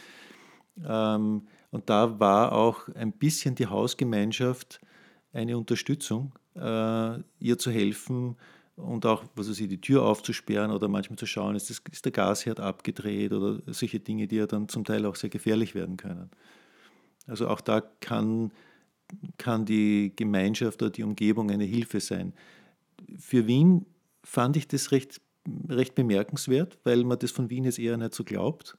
Ähm, 0.86 1.48
und 1.72 1.90
da 1.90 2.20
war 2.20 2.52
auch 2.52 2.88
ein 2.90 3.12
bisschen 3.12 3.56
die 3.56 3.68
Hausgemeinschaft 3.68 4.80
eine 5.34 5.58
Unterstützung, 5.58 6.34
äh, 6.56 7.20
ihr 7.40 7.58
zu 7.58 7.72
helfen 7.72 8.36
und 8.76 9.06
auch, 9.06 9.24
was 9.36 9.50
weiß 9.50 9.60
ich, 9.60 9.68
die 9.68 9.82
Tür 9.82 10.04
aufzusperren 10.04 10.72
oder 10.72 10.88
manchmal 10.88 11.18
zu 11.18 11.26
schauen, 11.26 11.56
ist, 11.56 11.70
das, 11.70 11.82
ist 11.92 12.06
der 12.06 12.12
Gasherd 12.12 12.60
abgedreht 12.60 13.34
oder 13.34 13.62
solche 13.68 14.00
Dinge, 14.00 14.28
die 14.28 14.38
ja 14.38 14.48
dann 14.48 14.70
zum 14.70 14.86
Teil 14.86 15.06
auch 15.06 15.16
sehr 15.16 15.30
gefährlich 15.30 15.76
werden 15.76 15.98
können. 15.98 16.30
Also 17.28 17.48
auch 17.48 17.62
da 17.62 17.82
kann, 17.82 18.52
kann 19.38 19.66
die 19.66 20.14
Gemeinschaft 20.16 20.82
oder 20.82 20.92
die 20.92 21.04
Umgebung 21.04 21.52
eine 21.52 21.66
Hilfe 21.66 22.00
sein. 22.00 22.34
Für 23.18 23.48
Wien 23.48 23.86
fand 24.24 24.58
ich 24.58 24.68
das 24.68 24.92
recht 24.92 25.22
recht 25.68 25.96
bemerkenswert, 25.96 26.78
weil 26.84 27.04
man 27.04 27.20
das 27.20 27.32
von 27.32 27.50
Wien 27.50 27.64
jetzt 27.64 27.80
eher 27.80 27.98
nicht 27.98 28.14
so 28.14 28.24
glaubt. 28.24 28.78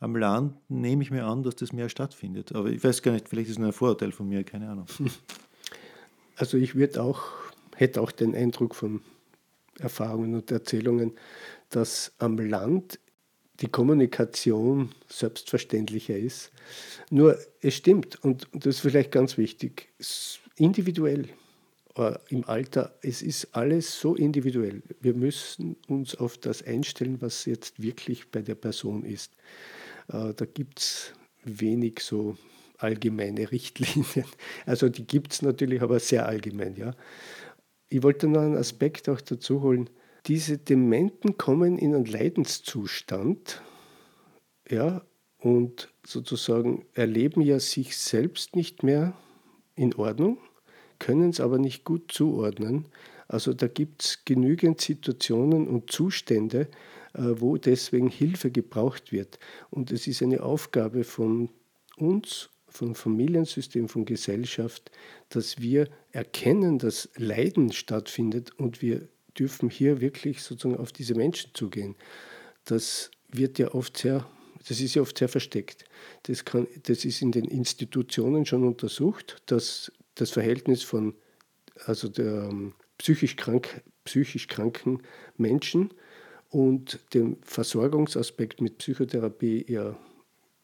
Am 0.00 0.14
Land 0.16 0.54
nehme 0.70 1.02
ich 1.02 1.10
mir 1.10 1.24
an, 1.24 1.42
dass 1.42 1.56
das 1.56 1.72
mehr 1.72 1.88
stattfindet. 1.88 2.54
Aber 2.54 2.68
ich 2.68 2.82
weiß 2.82 3.02
gar 3.02 3.12
nicht, 3.12 3.28
vielleicht 3.28 3.50
ist 3.50 3.58
es 3.58 3.64
ein 3.64 3.72
Vorurteil 3.72 4.12
von 4.12 4.28
mir, 4.28 4.44
keine 4.44 4.68
Ahnung. 4.70 4.86
Also 6.40 6.56
ich 6.56 6.76
würde 6.76 7.02
auch, 7.02 7.32
hätte 7.74 8.00
auch 8.00 8.12
den 8.12 8.32
Eindruck 8.32 8.76
von 8.76 9.00
Erfahrungen 9.80 10.36
und 10.36 10.52
Erzählungen, 10.52 11.16
dass 11.68 12.12
am 12.18 12.38
Land 12.38 13.00
die 13.60 13.68
Kommunikation 13.68 14.90
selbstverständlicher 15.08 16.16
ist. 16.16 16.52
Nur 17.10 17.38
es 17.60 17.74
stimmt, 17.74 18.22
und 18.22 18.46
das 18.52 18.76
ist 18.76 18.80
vielleicht 18.80 19.12
ganz 19.12 19.36
wichtig, 19.36 19.88
individuell 20.56 21.28
äh, 21.96 22.14
im 22.28 22.44
Alter, 22.48 22.94
es 23.02 23.22
ist 23.22 23.48
alles 23.52 24.00
so 24.00 24.14
individuell. 24.14 24.82
Wir 25.00 25.14
müssen 25.14 25.76
uns 25.88 26.14
auf 26.14 26.38
das 26.38 26.62
einstellen, 26.62 27.20
was 27.20 27.44
jetzt 27.44 27.82
wirklich 27.82 28.30
bei 28.30 28.42
der 28.42 28.54
Person 28.54 29.04
ist. 29.04 29.32
Äh, 30.08 30.34
da 30.34 30.44
gibt 30.44 30.78
es 30.78 31.12
wenig 31.44 32.00
so 32.00 32.36
allgemeine 32.78 33.50
Richtlinien. 33.52 34.26
Also 34.66 34.88
die 34.88 35.06
gibt 35.06 35.32
es 35.32 35.42
natürlich, 35.42 35.82
aber 35.82 35.98
sehr 35.98 36.26
allgemein. 36.26 36.76
Ja. 36.76 36.94
Ich 37.88 38.02
wollte 38.02 38.28
noch 38.28 38.42
einen 38.42 38.56
Aspekt 38.56 39.08
auch 39.08 39.20
dazu 39.20 39.62
holen. 39.62 39.90
Diese 40.28 40.58
Dementen 40.58 41.38
kommen 41.38 41.78
in 41.78 41.94
einen 41.94 42.04
Leidenszustand 42.04 43.62
ja, 44.68 45.02
und 45.38 45.88
sozusagen 46.04 46.84
erleben 46.92 47.40
ja 47.40 47.58
sich 47.58 47.96
selbst 47.96 48.54
nicht 48.54 48.82
mehr 48.82 49.14
in 49.74 49.94
Ordnung, 49.94 50.36
können 50.98 51.30
es 51.30 51.40
aber 51.40 51.58
nicht 51.58 51.84
gut 51.84 52.12
zuordnen. 52.12 52.88
Also 53.26 53.54
da 53.54 53.68
gibt 53.68 54.02
es 54.02 54.24
genügend 54.26 54.82
Situationen 54.82 55.66
und 55.66 55.90
Zustände, 55.90 56.68
äh, 57.14 57.22
wo 57.36 57.56
deswegen 57.56 58.08
Hilfe 58.08 58.50
gebraucht 58.50 59.12
wird. 59.12 59.38
Und 59.70 59.92
es 59.92 60.06
ist 60.06 60.22
eine 60.22 60.42
Aufgabe 60.42 61.04
von 61.04 61.48
uns, 61.96 62.50
vom 62.68 62.94
Familiensystem, 62.94 63.88
von 63.88 64.04
Gesellschaft, 64.04 64.90
dass 65.30 65.58
wir 65.58 65.88
erkennen, 66.12 66.78
dass 66.78 67.08
Leiden 67.16 67.72
stattfindet 67.72 68.52
und 68.58 68.82
wir 68.82 69.08
dürfen 69.38 69.70
hier 69.70 70.00
wirklich 70.00 70.42
sozusagen 70.42 70.80
auf 70.80 70.92
diese 70.92 71.14
Menschen 71.14 71.50
zugehen. 71.54 71.96
Das 72.64 73.10
wird 73.28 73.58
ja 73.58 73.74
oft 73.74 73.96
sehr, 73.96 74.26
das 74.66 74.80
ist 74.80 74.94
ja 74.94 75.02
oft 75.02 75.18
sehr 75.18 75.28
versteckt. 75.28 75.84
Das, 76.24 76.44
kann, 76.44 76.66
das 76.84 77.04
ist 77.04 77.22
in 77.22 77.32
den 77.32 77.44
Institutionen 77.44 78.46
schon 78.46 78.66
untersucht, 78.66 79.42
dass 79.46 79.92
das 80.14 80.30
Verhältnis 80.30 80.82
von 80.82 81.14
also 81.86 82.08
der 82.08 82.48
ähm, 82.50 82.74
psychisch, 82.98 83.36
krank, 83.36 83.82
psychisch 84.04 84.48
kranken 84.48 85.02
Menschen 85.36 85.94
und 86.50 86.98
dem 87.14 87.36
Versorgungsaspekt 87.42 88.60
mit 88.60 88.78
Psychotherapie 88.78 89.64
ja 89.68 89.96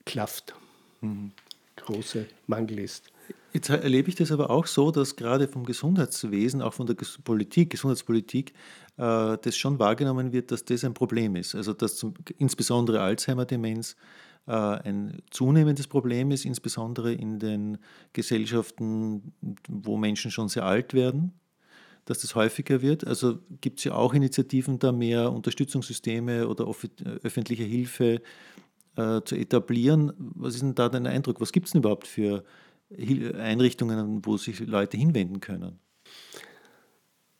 klafft. 0.05 0.55
Mhm. 1.01 1.33
Große 1.77 2.27
Mangel 2.47 2.79
ist. 2.81 3.11
Jetzt 3.55 3.69
erlebe 3.69 4.09
ich 4.09 4.17
das 4.17 4.33
aber 4.33 4.51
auch 4.51 4.67
so, 4.67 4.91
dass 4.91 5.15
gerade 5.15 5.47
vom 5.47 5.65
Gesundheitswesen, 5.65 6.61
auch 6.61 6.75
von 6.75 6.89
der 6.89 6.97
Politik, 7.23 7.71
Gesundheitspolitik, 7.71 8.53
äh, 8.97 9.39
das 9.41 9.57
schon 9.57 9.79
wahrgenommen 9.79 10.33
wird, 10.33 10.51
dass 10.51 10.65
das 10.65 10.83
ein 10.83 10.93
Problem 10.93 11.37
ist. 11.37 11.55
Also 11.55 11.73
dass 11.73 11.95
zum, 11.95 12.15
insbesondere 12.37 13.01
Alzheimer-Demenz 13.01 13.95
äh, 14.49 14.51
ein 14.51 15.23
zunehmendes 15.31 15.87
Problem 15.87 16.33
ist, 16.33 16.45
insbesondere 16.45 17.13
in 17.13 17.39
den 17.39 17.79
Gesellschaften, 18.13 19.33
wo 19.69 19.97
Menschen 19.97 20.33
schon 20.33 20.49
sehr 20.49 20.65
alt 20.65 20.93
werden 20.93 21.33
dass 22.07 22.19
das 22.19 22.35
häufiger 22.35 22.83
wird. 22.83 23.07
Also 23.07 23.39
gibt 23.63 23.79
es 23.79 23.85
ja 23.85 23.95
auch 23.95 24.13
Initiativen, 24.13 24.79
da 24.79 24.93
mehr 24.93 25.33
Unterstützungssysteme 25.33 26.47
oder 26.47 26.67
öffentliche 27.23 27.65
Hilfe 27.65 28.21
äh, 28.97 29.23
zu 29.25 29.37
etablieren. 29.37 30.13
Was 30.19 30.55
ist 30.55 30.63
denn 30.63 30.75
da 30.75 30.89
dein 30.89 31.07
Eindruck? 31.07 31.41
Was 31.41 31.51
gibt 31.51 31.67
es 31.67 31.73
denn 31.73 31.81
überhaupt 31.81 32.07
für 32.07 32.45
Einrichtungen, 32.97 34.25
wo 34.25 34.37
sich 34.37 34.61
Leute 34.61 34.97
hinwenden 34.97 35.41
können? 35.41 35.79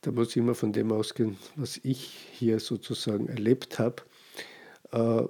Da 0.01 0.13
muss 0.13 0.31
ich 0.31 0.37
immer 0.37 0.55
von 0.55 0.73
dem 0.73 0.93
ausgehen, 0.93 1.39
was 1.57 1.81
ich 1.83 2.29
hier 2.33 2.61
sozusagen 2.61 3.29
erlebt 3.29 3.79
habe. 3.79 4.03
Äh, 4.93 5.23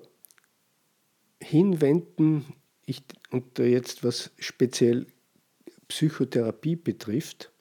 hinwenden, 1.41 2.45
ich, 2.85 3.03
und 3.31 3.59
jetzt 3.59 4.03
was 4.03 4.33
speziell 4.39 5.07
Psychotherapie 5.89 6.77
betrifft, 6.77 7.53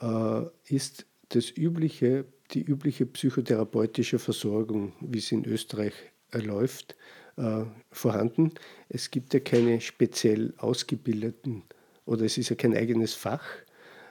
äh, 0.00 0.42
ist 0.68 1.06
das 1.30 1.50
übliche, 1.50 2.26
die 2.52 2.62
übliche 2.62 3.06
psychotherapeutische 3.06 4.18
Versorgung, 4.18 4.92
wie 5.00 5.20
sie 5.20 5.36
in 5.36 5.44
Österreich 5.46 5.94
läuft, 6.32 6.96
äh, 7.36 7.64
vorhanden. 7.90 8.52
Es 8.88 9.10
gibt 9.10 9.34
ja 9.34 9.40
keine 9.40 9.80
speziell 9.80 10.54
ausgebildeten 10.58 11.64
oder 12.06 12.24
es 12.24 12.38
ist 12.38 12.48
ja 12.48 12.56
kein 12.56 12.74
eigenes 12.74 13.14
Fach. 13.14 13.44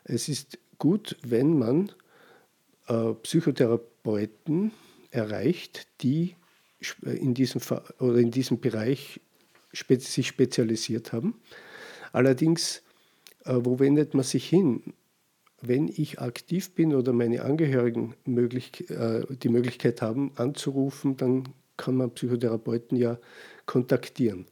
Es 0.04 0.30
ist 0.30 0.60
gut, 0.78 1.18
wenn 1.24 1.58
man 1.58 1.92
äh, 2.88 3.14
Psychotherapeuten 3.14 4.72
erreicht, 5.12 5.88
die 6.02 6.36
in 7.04 7.34
diesem, 7.34 7.62
oder 8.00 8.18
in 8.18 8.30
diesem 8.30 8.60
Bereich 8.60 9.20
sich 9.74 10.28
spezialisiert 10.28 11.14
haben. 11.14 11.40
Allerdings, 12.12 12.84
wo 13.44 13.80
wendet 13.80 14.14
man 14.14 14.24
sich 14.24 14.48
hin? 14.48 14.94
wenn 15.68 15.88
ich 15.88 16.20
aktiv 16.20 16.72
bin 16.72 16.94
oder 16.94 17.14
meine 17.14 17.44
Angehörigen 17.44 18.16
möglich, 18.26 18.90
äh, 18.90 19.24
die 19.30 19.50
Möglichkeit 19.50 20.02
haben, 20.02 20.32
anzurufen, 20.36 21.18
dann 21.18 21.44
kann 21.78 21.96
man 21.96 22.12
Psychotherapeuten 22.12 22.98
ja 22.98 23.18
kontaktieren. 23.66 24.46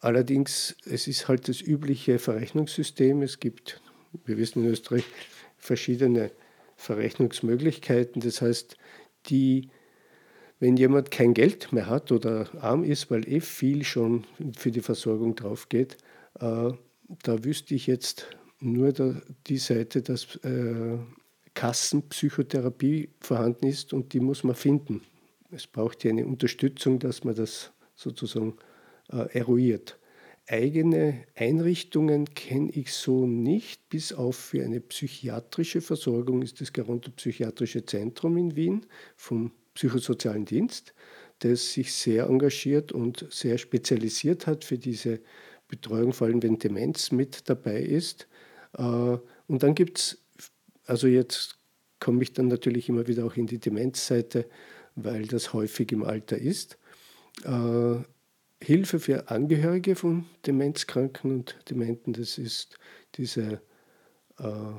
Allerdings, 0.00 0.76
es 0.86 1.06
ist 1.06 1.28
halt 1.28 1.48
das 1.48 1.60
übliche 1.60 2.18
Verrechnungssystem. 2.18 3.22
Es 3.22 3.38
gibt, 3.38 3.82
wir 4.24 4.38
wissen 4.38 4.64
in 4.64 4.70
Österreich, 4.70 5.04
verschiedene 5.58 6.30
Verrechnungsmöglichkeiten. 6.76 8.22
Das 8.22 8.40
heißt, 8.40 8.78
die, 9.26 9.68
wenn 10.58 10.78
jemand 10.78 11.10
kein 11.10 11.34
Geld 11.34 11.72
mehr 11.72 11.86
hat 11.86 12.10
oder 12.12 12.48
arm 12.62 12.82
ist, 12.82 13.10
weil 13.10 13.28
eh 13.28 13.40
viel 13.40 13.84
schon 13.84 14.24
für 14.56 14.70
die 14.70 14.80
Versorgung 14.80 15.36
drauf 15.36 15.68
geht, 15.68 15.98
äh, 16.40 16.72
da 17.22 17.44
wüsste 17.44 17.74
ich 17.74 17.86
jetzt 17.86 18.26
nur 18.58 18.92
der, 18.92 19.20
die 19.48 19.58
Seite, 19.58 20.00
dass 20.00 20.36
äh, 20.36 20.98
Kassenpsychotherapie 21.52 23.10
vorhanden 23.20 23.66
ist 23.66 23.92
und 23.92 24.14
die 24.14 24.20
muss 24.20 24.44
man 24.44 24.54
finden. 24.54 25.02
Es 25.50 25.66
braucht 25.66 26.04
ja 26.04 26.10
eine 26.10 26.24
Unterstützung, 26.24 26.98
dass 26.98 27.24
man 27.24 27.34
das 27.34 27.72
sozusagen 27.96 28.54
äh, 29.12 29.38
eruiert. 29.38 29.98
Eigene 30.46 31.24
Einrichtungen 31.36 32.26
kenne 32.34 32.70
ich 32.72 32.92
so 32.92 33.26
nicht, 33.26 33.88
bis 33.88 34.12
auf 34.12 34.36
für 34.36 34.64
eine 34.64 34.80
psychiatrische 34.80 35.80
Versorgung 35.80 36.42
ist 36.42 36.60
das 36.60 36.72
Gerontopsychiatrische 36.72 37.84
Zentrum 37.84 38.36
in 38.36 38.56
Wien 38.56 38.86
vom 39.16 39.52
Psychosozialen 39.74 40.44
Dienst, 40.44 40.92
das 41.38 41.72
sich 41.72 41.92
sehr 41.92 42.26
engagiert 42.26 42.90
und 42.90 43.26
sehr 43.30 43.58
spezialisiert 43.58 44.48
hat 44.48 44.64
für 44.64 44.76
diese 44.76 45.20
Betreuung, 45.68 46.12
vor 46.12 46.26
allem 46.26 46.42
wenn 46.42 46.58
Demenz 46.58 47.12
mit 47.12 47.48
dabei 47.48 47.80
ist. 47.80 48.26
Äh, 48.76 48.82
und 48.82 49.62
dann 49.62 49.74
gibt 49.76 49.98
es, 49.98 50.18
also 50.84 51.06
jetzt 51.06 51.58
komme 52.00 52.22
ich 52.22 52.32
dann 52.32 52.48
natürlich 52.48 52.88
immer 52.88 53.06
wieder 53.06 53.24
auch 53.24 53.36
in 53.36 53.46
die 53.46 53.58
Demenzseite, 53.58 54.46
weil 54.96 55.26
das 55.26 55.52
häufig 55.52 55.92
im 55.92 56.02
Alter 56.02 56.38
ist. 56.38 56.76
Hilfe 58.62 59.00
für 59.00 59.30
Angehörige 59.30 59.96
von 59.96 60.26
Demenzkranken 60.46 61.30
und 61.30 61.56
Dementen, 61.70 62.12
das 62.12 62.38
ist 62.38 62.78
diese, 63.14 63.60
äh, 64.38 64.72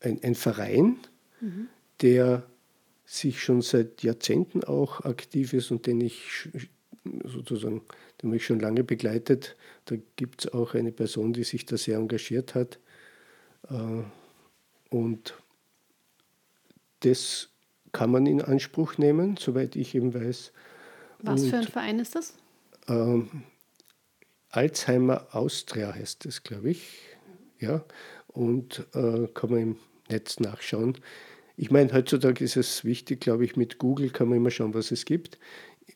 ein, 0.00 0.22
ein, 0.22 0.34
Verein, 0.34 0.98
mhm. 1.40 1.68
der 2.00 2.44
sich 3.04 3.42
schon 3.42 3.62
seit 3.62 4.02
Jahrzehnten 4.02 4.62
auch 4.62 5.04
aktiv 5.04 5.52
ist 5.52 5.70
und 5.70 5.86
den 5.86 6.00
ich 6.00 6.48
sozusagen 7.24 7.82
der 8.20 8.28
mich 8.28 8.44
schon 8.44 8.60
lange 8.60 8.84
begleitet. 8.84 9.56
Da 9.84 9.96
gibt 10.16 10.44
es 10.44 10.52
auch 10.52 10.74
eine 10.74 10.92
Person, 10.92 11.32
die 11.32 11.44
sich 11.44 11.66
da 11.66 11.76
sehr 11.76 11.98
engagiert 11.98 12.54
hat. 12.54 12.78
Äh, 13.70 14.02
und 14.90 15.34
das 17.00 17.48
kann 17.92 18.10
man 18.10 18.26
in 18.26 18.42
Anspruch 18.42 18.98
nehmen, 18.98 19.36
soweit 19.36 19.76
ich 19.76 19.94
eben 19.94 20.14
weiß. 20.14 20.52
Was 21.20 21.42
und, 21.42 21.50
für 21.50 21.56
ein 21.58 21.64
Verein 21.64 21.98
ist 21.98 22.14
das? 22.14 22.34
Ähm, 22.88 23.42
Alzheimer 24.50 25.26
Austria 25.32 25.94
heißt 25.94 26.26
es, 26.26 26.42
glaube 26.42 26.70
ich. 26.70 27.00
Ja, 27.58 27.84
und 28.28 28.86
äh, 28.94 29.26
kann 29.34 29.50
man 29.50 29.58
im 29.60 29.76
Netz 30.08 30.38
nachschauen. 30.40 30.96
Ich 31.56 31.72
meine, 31.72 31.92
heutzutage 31.92 32.44
ist 32.44 32.56
es 32.56 32.84
wichtig, 32.84 33.20
glaube 33.20 33.44
ich, 33.44 33.56
mit 33.56 33.78
Google 33.78 34.10
kann 34.10 34.28
man 34.28 34.38
immer 34.38 34.50
schauen, 34.50 34.74
was 34.74 34.92
es 34.92 35.04
gibt 35.04 35.38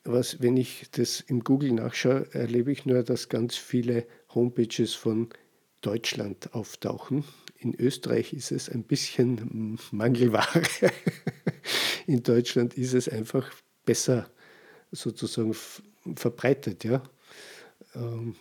was, 0.05 0.41
wenn 0.41 0.57
ich 0.57 0.87
das 0.93 1.21
im 1.21 1.45
Google 1.45 1.73
nachschaue, 1.73 2.27
erlebe 2.33 2.73
ich 2.73 2.87
nur, 2.87 3.03
dass 3.03 3.29
ganz 3.29 3.57
viele 3.57 4.07
Homepages 4.35 4.95
von 4.95 5.29
Deutschland 5.81 6.55
auftauchen. 6.55 7.25
In 7.59 7.75
Österreich 7.75 8.33
ist 8.33 8.53
es 8.53 8.69
ein 8.69 8.85
bisschen 8.85 9.79
Mangelware. 9.91 10.63
in 12.07 12.23
Deutschland 12.23 12.75
ist 12.75 12.95
es 12.95 13.09
einfach 13.09 13.53
besser 13.85 14.31
sozusagen 14.93 15.55
verbreitet. 16.15 16.85
Ja? 16.85 17.03
Ähm, 17.95 18.37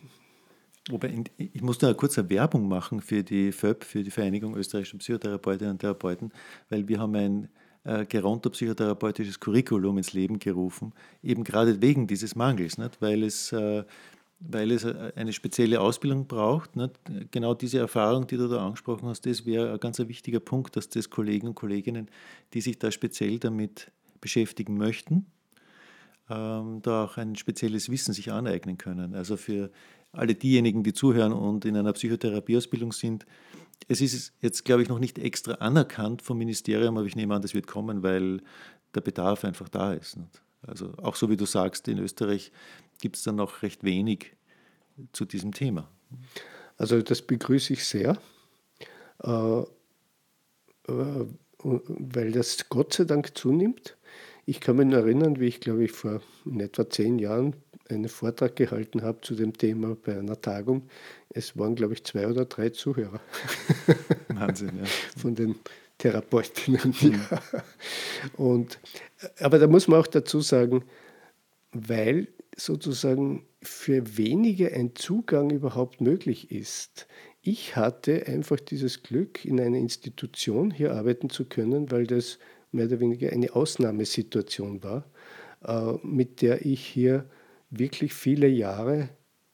Wobei, 0.89 1.23
ich 1.37 1.61
muss 1.61 1.77
da 1.77 1.93
kurz 1.93 2.17
eine 2.17 2.29
Werbung 2.31 2.67
machen 2.67 3.01
für 3.01 3.23
die 3.23 3.51
FÖP, 3.51 3.83
für 3.83 4.03
die 4.03 4.09
Vereinigung 4.09 4.55
österreichischer 4.55 4.97
Psychotherapeutinnen 4.97 5.73
und 5.73 5.79
Therapeuten, 5.79 6.31
weil 6.69 6.87
wir 6.87 6.99
haben 6.99 7.15
ein 7.15 7.49
äh, 7.83 8.05
gerontopsychotherapeutisches 8.05 9.39
Curriculum 9.39 9.99
ins 9.99 10.13
Leben 10.13 10.39
gerufen, 10.39 10.93
eben 11.21 11.43
gerade 11.43 11.81
wegen 11.81 12.07
dieses 12.07 12.35
Mangels, 12.35 12.79
nicht? 12.79 12.99
weil 12.99 13.23
es 13.23 13.51
äh, 13.51 13.83
weil 14.39 14.71
es 14.71 14.83
äh, 14.83 15.13
eine 15.15 15.33
spezielle 15.33 15.79
Ausbildung 15.79 16.27
braucht. 16.27 16.71
Genau 17.29 17.53
diese 17.53 17.77
Erfahrung, 17.77 18.25
die 18.25 18.37
du 18.37 18.47
da 18.47 18.65
angesprochen 18.65 19.07
hast, 19.07 19.25
das 19.25 19.45
wäre 19.45 19.73
ein 19.73 19.79
ganz 19.79 19.99
wichtiger 19.99 20.39
Punkt, 20.39 20.75
dass 20.75 20.89
das 20.89 21.09
Kollegen 21.09 21.47
und 21.47 21.55
Kolleginnen, 21.55 22.09
die 22.53 22.61
sich 22.61 22.79
da 22.79 22.91
speziell 22.91 23.37
damit 23.37 23.91
beschäftigen 24.19 24.77
möchten, 24.77 25.27
ähm, 26.31 26.81
da 26.81 27.05
auch 27.05 27.17
ein 27.17 27.35
spezielles 27.35 27.89
Wissen 27.89 28.13
sich 28.13 28.31
aneignen 28.31 28.77
können. 28.77 29.15
Also 29.15 29.37
für 29.37 29.71
alle 30.13 30.35
diejenigen, 30.35 30.83
die 30.83 30.93
zuhören 30.93 31.33
und 31.33 31.65
in 31.65 31.75
einer 31.75 31.93
Psychotherapieausbildung 31.93 32.91
sind, 32.91 33.25
es 33.87 34.01
ist 34.01 34.33
jetzt, 34.41 34.63
glaube 34.63 34.83
ich, 34.83 34.89
noch 34.89 34.99
nicht 34.99 35.19
extra 35.19 35.53
anerkannt 35.55 36.21
vom 36.21 36.37
Ministerium, 36.37 36.97
aber 36.97 37.07
ich 37.07 37.15
nehme 37.15 37.35
an, 37.35 37.41
das 37.41 37.53
wird 37.53 37.67
kommen, 37.67 38.03
weil 38.03 38.41
der 38.93 39.01
Bedarf 39.01 39.43
einfach 39.43 39.69
da 39.69 39.93
ist. 39.93 40.17
Also 40.61 40.93
auch 40.97 41.15
so 41.15 41.29
wie 41.29 41.37
du 41.37 41.45
sagst, 41.45 41.87
in 41.87 41.97
Österreich 41.97 42.51
gibt 43.01 43.15
es 43.15 43.23
dann 43.23 43.35
noch 43.35 43.63
recht 43.63 43.83
wenig 43.83 44.33
zu 45.11 45.25
diesem 45.25 45.53
Thema. 45.53 45.89
Also 46.77 47.01
das 47.01 47.21
begrüße 47.21 47.73
ich 47.73 47.85
sehr, 47.85 48.17
äh, 49.23 49.59
äh, 49.59 51.25
weil 51.63 52.31
das 52.31 52.69
Gott 52.69 52.93
sei 52.93 53.03
Dank 53.05 53.37
zunimmt. 53.37 53.97
Ich 54.45 54.59
kann 54.59 54.77
mich 54.77 54.91
erinnern, 54.91 55.39
wie 55.39 55.47
ich, 55.47 55.59
glaube 55.59 55.83
ich, 55.83 55.91
vor 55.91 56.21
in 56.45 56.59
etwa 56.59 56.89
zehn 56.89 57.19
Jahren 57.19 57.55
einen 57.89 58.09
Vortrag 58.09 58.55
gehalten 58.55 59.01
habe 59.03 59.21
zu 59.21 59.35
dem 59.35 59.53
Thema 59.57 59.95
bei 59.95 60.17
einer 60.17 60.39
Tagung. 60.39 60.89
Es 61.29 61.57
waren, 61.57 61.75
glaube 61.75 61.93
ich, 61.93 62.03
zwei 62.03 62.27
oder 62.27 62.45
drei 62.45 62.69
Zuhörer. 62.69 63.19
Wahnsinn, 64.29 64.71
ja. 64.77 64.85
Von 65.17 65.35
den 65.35 65.55
Therapeutinnen. 65.97 66.95
Mhm. 67.01 67.21
Und, 68.37 68.79
aber 69.39 69.59
da 69.59 69.67
muss 69.67 69.87
man 69.87 69.99
auch 69.99 70.07
dazu 70.07 70.41
sagen, 70.41 70.83
weil 71.73 72.27
sozusagen 72.55 73.45
für 73.61 74.17
wenige 74.17 74.73
ein 74.73 74.95
Zugang 74.95 75.51
überhaupt 75.51 76.01
möglich 76.01 76.51
ist. 76.51 77.07
Ich 77.41 77.75
hatte 77.75 78.27
einfach 78.27 78.59
dieses 78.59 79.03
Glück, 79.03 79.45
in 79.45 79.59
einer 79.59 79.77
Institution 79.77 80.71
hier 80.71 80.93
arbeiten 80.93 81.29
zu 81.29 81.45
können, 81.45 81.91
weil 81.91 82.07
das 82.07 82.39
mehr 82.71 82.85
oder 82.85 82.99
weniger 82.99 83.31
eine 83.31 83.53
Ausnahmesituation 83.55 84.83
war, 84.83 85.05
äh, 85.63 85.93
mit 86.03 86.41
der 86.41 86.65
ich 86.65 86.85
hier 86.85 87.25
wirklich 87.69 88.13
viele 88.13 88.47
Jahre 88.47 89.09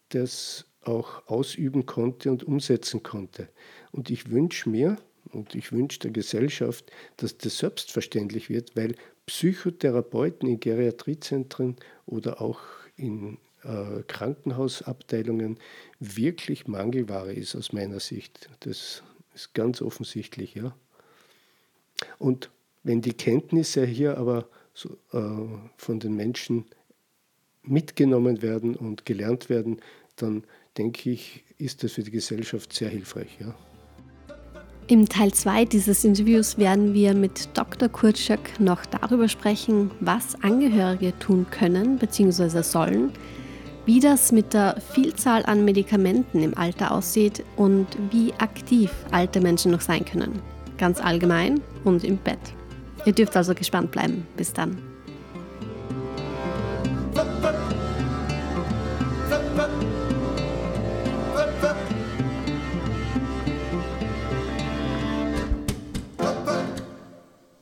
das 0.10 0.66
auch 0.84 1.28
ausüben 1.28 1.86
konnte 1.86 2.32
und 2.32 2.44
umsetzen 2.44 3.04
konnte. 3.04 3.50
Und 3.92 4.10
ich 4.10 4.32
wünsche 4.32 4.70
mir 4.70 4.98
und 5.32 5.56
ich 5.56 5.72
wünsche 5.72 6.00
der 6.00 6.12
Gesellschaft, 6.12 6.92
dass 7.18 7.38
das 7.38 7.58
selbstverständlich 7.58 8.50
wird, 8.50 8.76
weil 8.76 8.96
Psychotherapeuten 9.26 10.48
in 10.48 10.60
Geriatriezentren 10.60 11.76
oder 12.06 12.42
auch 12.42 12.62
in 12.96 13.38
äh, 13.64 14.04
Krankenhausabteilungen 14.08 15.60
wirklich 16.00 16.68
Mangelware 16.68 17.34
ist 17.34 17.56
aus 17.56 17.74
meiner 17.74 18.00
Sicht. 18.00 18.50
Das 18.62 19.04
ist 19.36 19.54
ganz 19.54 19.82
offensichtlich, 19.82 20.56
ja. 20.56 20.76
Und 22.18 22.50
wenn 22.88 23.02
die 23.02 23.14
Kenntnisse 23.14 23.86
hier 23.86 24.18
aber 24.18 24.48
so, 24.74 24.98
äh, 25.12 25.20
von 25.76 26.00
den 26.00 26.16
Menschen 26.16 26.66
mitgenommen 27.62 28.42
werden 28.42 28.76
und 28.76 29.06
gelernt 29.06 29.50
werden, 29.50 29.82
dann 30.16 30.46
denke 30.78 31.10
ich, 31.10 31.44
ist 31.58 31.84
das 31.84 31.94
für 31.94 32.04
die 32.04 32.12
Gesellschaft 32.12 32.72
sehr 32.72 32.90
hilfreich. 32.90 33.38
Ja. 33.42 33.54
Im 34.88 35.10
Teil 35.10 35.34
2 35.34 35.66
dieses 35.66 36.06
Interviews 36.06 36.58
werden 36.58 36.94
wir 36.94 37.14
mit 37.14 37.50
Dr. 37.58 37.90
Kurt 37.90 38.18
Schöck 38.18 38.58
noch 38.58 38.86
darüber 38.86 39.28
sprechen, 39.28 39.92
was 40.00 40.42
Angehörige 40.42 41.18
tun 41.20 41.46
können 41.52 41.98
bzw. 41.98 42.62
sollen, 42.62 43.12
wie 43.86 44.00
das 44.00 44.32
mit 44.32 44.54
der 44.54 44.80
Vielzahl 44.80 45.46
an 45.46 45.66
Medikamenten 45.66 46.42
im 46.42 46.58
Alter 46.58 46.92
aussieht 46.92 47.44
und 47.58 47.88
wie 48.12 48.32
aktiv 48.36 48.92
alte 49.12 49.42
Menschen 49.42 49.72
noch 49.72 49.82
sein 49.82 50.06
können. 50.06 50.42
Ganz 50.78 51.02
allgemein 51.02 51.60
und 51.84 52.06
im 52.06 52.16
Bett. 52.18 52.40
Ihr 53.08 53.14
dürft 53.14 53.38
also 53.38 53.56
gespannt 53.56 53.92
bleiben. 53.92 54.28
Bis 54.36 54.52
dann. 54.52 54.78